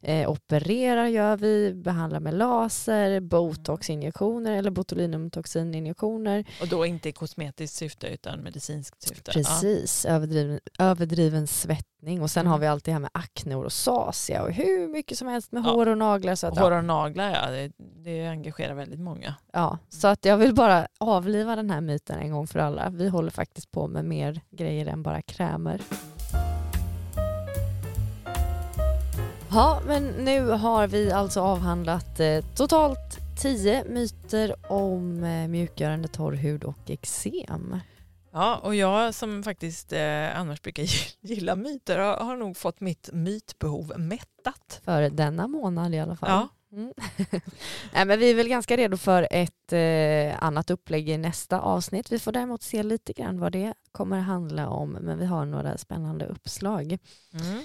Eh, 0.00 0.30
opererar 0.30 1.06
gör 1.06 1.36
vi, 1.36 1.74
behandlar 1.74 2.20
med 2.20 2.34
laser, 2.34 3.20
botoxinjektioner 3.20 4.52
eller 4.52 4.70
botulinumtoxininjektioner. 4.70 6.44
Och 6.60 6.68
då 6.68 6.86
inte 6.86 7.08
i 7.08 7.12
kosmetiskt 7.12 7.76
syfte 7.76 8.06
utan 8.06 8.42
medicinskt 8.42 9.02
syfte. 9.02 9.30
Precis, 9.32 10.04
överdriven, 10.04 10.60
överdriven 10.78 11.46
svettning 11.46 12.22
och 12.22 12.30
sen 12.30 12.40
Mm. 12.40 12.50
har 12.52 12.58
vi 12.58 12.66
allt 12.66 12.84
det 12.84 12.92
här 12.92 12.98
med 12.98 13.10
akne 13.14 13.56
och 13.56 13.64
rosacea 13.64 14.42
och 14.42 14.52
hur 14.52 14.88
mycket 14.88 15.18
som 15.18 15.28
helst 15.28 15.52
med 15.52 15.62
Ja. 15.66 15.70
hår 15.70 15.88
och 15.88 15.98
naglar. 15.98 16.34
Så 16.34 16.46
Ja. 16.46 16.50
att, 16.52 16.58
Hår 16.58 16.72
ja, 16.72 16.78
och 16.78 16.84
naglar, 16.84 17.30
ja, 17.30 17.50
det, 17.50 17.72
det 18.04 18.26
engagerar 18.26 18.74
väldigt 18.74 19.00
många. 19.00 19.34
ja, 19.52 19.78
så 19.88 20.08
att 20.08 20.24
jag 20.24 20.36
vill 20.36 20.54
bara 20.54 20.88
avliva 20.98 21.56
den 21.56 21.70
här 21.70 21.80
myten 21.80 22.18
en 22.18 22.32
gång 22.32 22.46
för 22.46 22.58
alla. 22.58 22.90
Vi 22.90 23.08
håller 23.08 23.30
faktiskt 23.30 23.70
på 23.70 23.86
med 23.88 24.04
mer 24.04 24.40
grejer 24.50 24.86
än 24.86 25.02
bara 25.02 25.22
krämer. 25.22 25.80
Ja, 29.50 29.80
men 29.86 30.08
nu 30.08 30.48
har 30.48 30.86
vi 30.86 31.12
alltså 31.12 31.40
avhandlat 31.40 32.20
eh, 32.20 32.44
totalt 32.56 33.18
tio 33.42 33.84
myter 33.84 34.72
om 34.72 35.24
eh, 35.24 35.48
mjukgörande 35.48 36.08
torr 36.08 36.32
hud 36.32 36.64
och 36.64 36.90
eksem. 36.90 37.80
Ja, 38.32 38.56
och 38.56 38.74
jag 38.74 39.14
som 39.14 39.42
faktiskt 39.42 39.92
eh, 39.92 40.40
annars 40.40 40.62
brukar 40.62 40.82
gilla 41.20 41.56
myter 41.56 41.98
har, 41.98 42.16
har 42.16 42.36
nog 42.36 42.56
fått 42.56 42.80
mitt 42.80 43.10
mytbehov 43.12 43.92
mättat. 43.96 44.80
För 44.84 45.10
denna 45.10 45.46
månad 45.46 45.94
i 45.94 45.98
alla 45.98 46.16
fall. 46.16 46.30
Ja. 46.30 46.48
Mm. 46.72 46.92
Nej, 47.92 48.04
men 48.04 48.18
vi 48.18 48.30
är 48.30 48.34
väl 48.34 48.48
ganska 48.48 48.76
redo 48.76 48.96
för 48.96 49.28
ett 49.30 49.72
eh, 49.72 50.44
annat 50.44 50.70
upplägg 50.70 51.08
i 51.08 51.18
nästa 51.18 51.60
avsnitt. 51.60 52.12
Vi 52.12 52.18
får 52.18 52.32
däremot 52.32 52.62
se 52.62 52.82
lite 52.82 53.12
grann 53.12 53.40
vad 53.40 53.52
det 53.52 53.74
kommer 53.92 54.20
handla 54.20 54.68
om, 54.68 54.90
men 54.90 55.18
vi 55.18 55.24
har 55.24 55.44
några 55.44 55.78
spännande 55.78 56.26
uppslag. 56.26 56.98
Mm. 57.32 57.62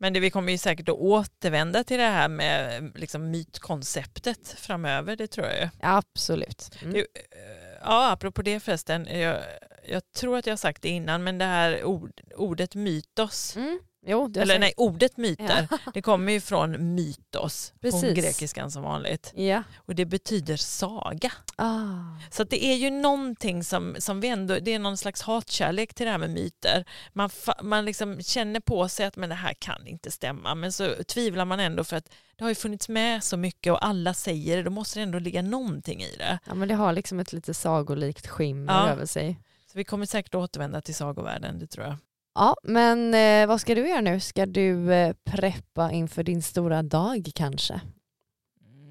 Men 0.00 0.12
det, 0.12 0.20
vi 0.20 0.30
kommer 0.30 0.52
ju 0.52 0.58
säkert 0.58 0.88
att 0.88 0.94
återvända 0.94 1.84
till 1.84 1.98
det 1.98 2.04
här 2.04 2.28
med 2.28 2.90
liksom, 2.94 3.30
mytkonceptet 3.30 4.48
framöver, 4.58 5.16
det 5.16 5.26
tror 5.26 5.46
jag 5.46 5.60
ju. 5.60 5.68
Absolut. 5.80 6.70
Mm. 6.82 6.94
Du, 6.94 7.00
eh, 7.00 7.78
ja, 7.80 8.10
apropå 8.10 8.42
det 8.42 8.60
förresten, 8.60 9.06
jag, 9.20 9.42
jag 9.88 10.12
tror 10.12 10.38
att 10.38 10.46
jag 10.46 10.52
har 10.52 10.56
sagt 10.56 10.82
det 10.82 10.88
innan, 10.88 11.24
men 11.24 11.38
det 11.38 11.44
här 11.44 11.84
ord, 11.84 12.20
ordet 12.36 12.74
mytos, 12.74 13.56
Mm. 13.56 13.78
Jo, 14.06 14.32
eller 14.36 14.46
sagt- 14.46 14.60
nej, 14.60 14.72
ordet 14.76 15.16
myter, 15.16 15.68
det 15.94 16.02
kommer 16.02 16.32
ju 16.32 16.40
från 16.40 16.94
mytos, 16.94 17.72
från 17.80 17.90
Precis. 17.90 18.14
grekiskan 18.18 18.70
som 18.70 18.82
vanligt. 18.82 19.32
Ja. 19.36 19.62
Och 19.76 19.94
det 19.94 20.04
betyder 20.06 20.56
saga. 20.56 21.32
Ah. 21.56 21.94
Så 22.30 22.44
det 22.44 22.64
är 22.64 22.74
ju 22.76 22.90
någonting 22.90 23.64
som, 23.64 23.96
som 23.98 24.20
vi 24.20 24.28
ändå, 24.28 24.58
det 24.58 24.74
är 24.74 24.78
någon 24.78 24.96
slags 24.96 25.22
hatkärlek 25.22 25.94
till 25.94 26.06
det 26.06 26.12
här 26.12 26.18
med 26.18 26.30
myter. 26.30 26.84
Man, 27.12 27.30
man 27.62 27.84
liksom 27.84 28.22
känner 28.22 28.60
på 28.60 28.88
sig 28.88 29.06
att 29.06 29.16
men 29.16 29.28
det 29.28 29.34
här 29.34 29.54
kan 29.54 29.86
inte 29.86 30.10
stämma, 30.10 30.54
men 30.54 30.72
så 30.72 30.94
tvivlar 31.04 31.44
man 31.44 31.60
ändå 31.60 31.84
för 31.84 31.96
att 31.96 32.08
det 32.36 32.44
har 32.44 32.48
ju 32.48 32.54
funnits 32.54 32.88
med 32.88 33.24
så 33.24 33.36
mycket 33.36 33.72
och 33.72 33.84
alla 33.86 34.14
säger 34.14 34.56
det, 34.56 34.62
då 34.62 34.70
måste 34.70 34.98
det 34.98 35.02
ändå 35.02 35.18
ligga 35.18 35.42
någonting 35.42 36.00
i 36.02 36.16
det. 36.18 36.38
Ja, 36.46 36.54
men 36.54 36.68
det 36.68 36.74
har 36.74 36.92
liksom 36.92 37.20
ett 37.20 37.32
lite 37.32 37.54
sagolikt 37.54 38.26
skimmer 38.26 38.72
Ja. 38.72 38.88
över 38.88 39.06
sig. 39.06 39.40
Så 39.72 39.78
vi 39.78 39.84
kommer 39.84 40.06
säkert 40.06 40.34
återvända 40.34 40.80
till 40.80 40.94
sagovärlden, 40.94 41.58
det 41.58 41.66
tror 41.66 41.86
jag. 41.86 41.96
Ja, 42.38 42.56
men 42.62 43.14
eh, 43.14 43.46
vad 43.46 43.60
ska 43.60 43.74
du 43.74 43.88
göra 43.88 44.00
nu? 44.00 44.20
Ska 44.20 44.46
du 44.46 44.92
eh, 44.92 45.14
preppa 45.24 45.92
inför 45.92 46.22
din 46.22 46.42
stora 46.42 46.82
dag 46.82 47.30
kanske? 47.34 47.80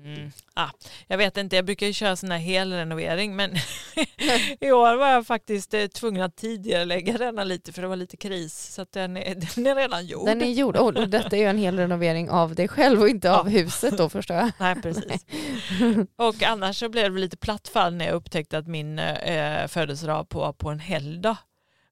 Mm. 0.05 0.31
Ah, 0.53 0.69
jag 1.07 1.17
vet 1.17 1.37
inte, 1.37 1.55
jag 1.55 1.65
brukar 1.65 1.87
ju 1.87 1.93
köra 1.93 2.15
sån 2.15 2.31
här 2.31 2.37
helrenovering 2.39 3.35
men 3.35 3.51
i 4.59 4.71
år 4.71 4.97
var 4.97 5.07
jag 5.09 5.27
faktiskt 5.27 5.73
eh, 5.73 5.85
tvungen 5.85 6.21
att 6.23 6.35
tidigare 6.35 6.85
lägga 6.85 7.17
denna 7.17 7.43
lite 7.43 7.73
för 7.73 7.81
det 7.81 7.87
var 7.87 7.95
lite 7.95 8.17
kris 8.17 8.73
så 8.73 8.81
att 8.81 8.91
den, 8.91 9.17
är, 9.17 9.35
den 9.55 9.67
är 9.67 9.75
redan 9.75 10.05
gjord. 10.05 10.25
Den 10.25 10.41
är 10.41 10.51
gjord. 10.51 10.77
Oh, 10.77 11.01
och 11.01 11.09
detta 11.09 11.35
är 11.35 11.39
ju 11.39 11.47
en 11.47 11.57
hel 11.57 11.77
renovering 11.77 12.29
av 12.29 12.55
dig 12.55 12.67
själv 12.67 13.01
och 13.01 13.09
inte 13.09 13.31
av 13.31 13.51
Ja. 13.51 13.59
huset 13.59 13.97
då 13.97 14.09
förstår 14.09 14.37
jag. 14.37 14.51
Nej, 14.59 14.75
precis. 14.81 15.25
Och 16.15 16.43
annars 16.43 16.79
så 16.79 16.89
blev 16.89 17.13
det 17.13 17.19
lite 17.19 17.37
platt 17.37 17.67
fall 17.67 17.95
när 17.95 18.05
jag 18.05 18.15
upptäckte 18.15 18.57
att 18.57 18.67
min 18.67 18.99
eh, 18.99 19.67
födelsedag 19.67 20.27
var 20.31 20.53
på 20.53 20.69
en 20.69 20.79
helgdag. 20.79 21.37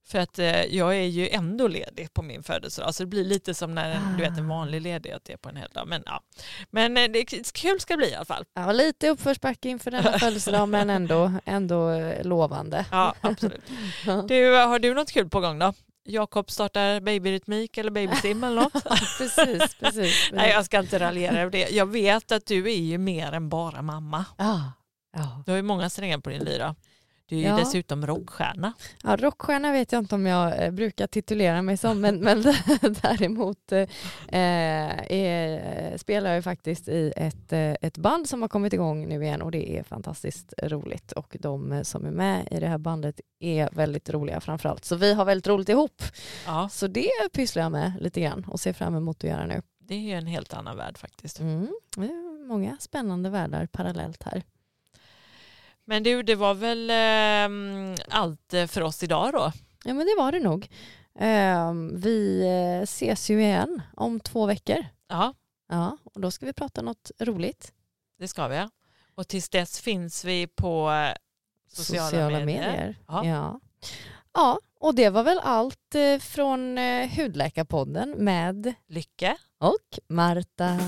För 0.08 0.20
att 0.20 0.40
eh, 0.40 0.64
jag 0.64 0.96
är 0.96 1.08
ju 1.08 1.30
ändå 1.30 1.68
ledig 1.68 2.14
på 2.14 2.22
min 2.22 2.44
födelsedag 2.44 2.96
så 2.96 3.04
det 3.04 3.08
blir 3.08 3.26
lite 3.26 3.54
som 3.54 3.76
när 3.76 3.92
en, 3.92 4.18
du 4.18 4.24
vet, 4.24 4.38
en 4.38 4.48
vanlig 4.48 4.82
ledighet 4.82 5.30
är 5.30 5.38
på 5.38 5.50
en 5.50 5.56
helgdag. 5.56 5.88
Men, 5.88 6.04
ja. 6.06 6.22
Men 6.70 6.98
eh, 6.98 7.04
det 7.12 7.20
är 7.20 7.54
kul 7.54 7.80
ska 7.80 7.94
det 7.94 7.98
bli 7.98 8.10
i 8.10 8.16
alla 8.16 8.26
fall. 8.26 8.46
Ja, 8.54 8.72
lite 8.72 9.10
uppförsbacke 9.10 9.70
inför 9.70 9.92
denna 9.92 10.20
födelsedag 10.20 10.70
men 10.70 10.90
ändå, 10.90 11.32
ändå 11.46 11.90
eh, 11.90 12.26
lovande. 12.26 12.86
Ja, 12.92 13.16
absolut. 13.22 13.62
Du, 14.28 14.56
har 14.56 14.80
du 14.80 14.94
något 14.94 15.12
kul 15.12 15.30
på 15.30 15.40
gång 15.40 15.60
då? 15.60 15.74
Jakob 16.08 16.52
startar 16.52 17.00
babyrytmik 17.00 17.78
eller 17.78 17.92
babysim 17.92 18.44
eller 18.44 18.62
något. 18.62 18.84
precis, 19.18 19.76
precis. 19.76 20.30
Nej, 20.32 20.52
jag 20.52 20.66
ska 20.66 20.80
inte 20.80 21.00
raljera 21.00 21.40
över 21.40 21.52
det. 21.52 21.70
Jag 21.70 21.86
vet 21.86 22.32
att 22.32 22.46
du 22.46 22.72
är 22.72 22.80
ju 22.80 22.98
mer 22.98 23.32
än 23.32 23.50
bara 23.50 23.82
mamma. 23.82 24.26
Ja, 24.38 24.72
ja. 25.18 25.44
Du 25.46 25.52
har 25.52 25.56
ju 25.58 25.62
många 25.62 25.90
strängar 25.90 26.18
på 26.18 26.30
din 26.30 26.44
lyra. 26.44 26.76
Du 27.28 27.36
är 27.36 27.40
ju 27.40 27.46
Ja. 27.48 27.56
dessutom 27.58 28.08
rockstjärna. 28.08 28.74
Ja, 29.04 29.16
rockstjärna 29.16 29.72
vet 29.72 29.92
jag 29.92 30.00
inte 30.00 30.16
om 30.16 30.26
jag 30.26 30.64
eh, 30.66 30.72
brukar 30.72 31.08
titulera 31.08 31.62
mig 31.62 31.78
som, 31.78 32.02
men, 32.02 32.20
men 32.20 32.42
däremot 33.02 33.72
eh, 33.72 35.10
eh, 35.20 35.98
spelar 35.98 36.34
jag 36.34 36.44
faktiskt 36.44 36.88
i 36.88 37.14
ett, 37.16 37.54
eh, 37.54 37.72
ett 37.82 37.98
band 37.98 38.30
som 38.30 38.42
har 38.42 38.50
kommit 38.50 38.74
igång 38.74 39.08
nu 39.08 39.24
igen 39.24 39.42
och 39.42 39.52
det 39.52 39.78
är 39.78 39.84
fantastiskt 39.84 40.54
roligt 40.64 41.12
och 41.12 41.38
de 41.40 41.82
som 41.84 42.06
är 42.06 42.12
med 42.12 42.48
i 42.52 42.60
det 42.60 42.68
här 42.68 42.78
bandet 42.78 43.20
är 43.40 43.70
väldigt 43.72 44.10
roliga 44.10 44.42
framförallt. 44.42 44.86
Så 44.86 44.96
vi 44.96 45.14
har 45.14 45.26
väldigt 45.26 45.48
roligt 45.48 45.70
ihop. 45.70 46.04
Ja, 46.46 46.70
Så 46.72 46.88
det 46.88 47.10
pysslar 47.34 47.64
jag 47.64 47.72
med 47.72 47.94
lite 48.00 48.22
grann 48.22 48.46
och 48.48 48.60
ser 48.60 48.74
fram 48.74 48.96
emot 48.96 49.18
att 49.18 49.30
göra 49.30 49.46
nu. 49.46 49.62
det 49.80 49.96
är 49.96 50.00
ju 50.00 50.12
en 50.14 50.28
helt 50.28 50.54
annan 50.54 50.78
värld 50.78 50.98
faktiskt. 50.98 51.40
Mm. 51.40 51.68
Det 51.96 52.06
är 52.06 52.48
många 52.48 52.78
spännande 52.80 53.30
världar 53.30 53.66
parallellt 53.72 54.24
här. 54.24 54.44
Men 55.86 56.04
du, 56.04 56.24
det 56.24 56.36
var 56.36 56.54
väl 56.54 56.90
eh, 56.90 58.04
allt 58.10 58.54
för 58.68 58.82
oss 58.82 59.04
idag 59.04 59.34
då? 59.34 59.52
Ja 59.84 59.94
men 59.94 60.06
det 60.06 60.16
var 60.18 60.32
det 60.32 60.40
nog. 60.40 60.70
Eh, 61.20 61.74
vi 61.94 62.44
ses 62.84 63.30
ju 63.30 63.42
igen 63.42 63.82
om 63.96 64.20
två 64.20 64.46
veckor. 64.46 64.86
Ja, 65.10 65.34
Ja, 65.70 65.98
och 66.04 66.22
då 66.22 66.32
ska 66.32 66.46
vi 66.46 66.54
prata 66.54 66.82
något 66.82 67.12
roligt. 67.20 67.74
det 68.20 68.28
ska 68.28 68.48
vi. 68.48 68.68
Och 69.16 69.28
tills 69.28 69.50
dess 69.50 69.80
finns 69.80 70.26
vi 70.26 70.48
på 70.48 70.92
eh, 70.92 71.16
sociala, 71.68 72.40
medier. 72.40 72.96
Ja. 73.08 73.26
Ja. 73.26 73.60
ja, 74.34 74.60
och 74.80 74.96
det 74.96 75.10
var 75.10 75.24
väl 75.24 75.40
allt 75.40 75.96
eh, 75.96 76.20
från 76.20 76.78
eh, 76.78 77.10
Hudläkarpodden 77.16 78.10
med 78.18 78.74
Lycka! 78.88 79.38
och 79.60 80.00
Marta. 80.08 80.80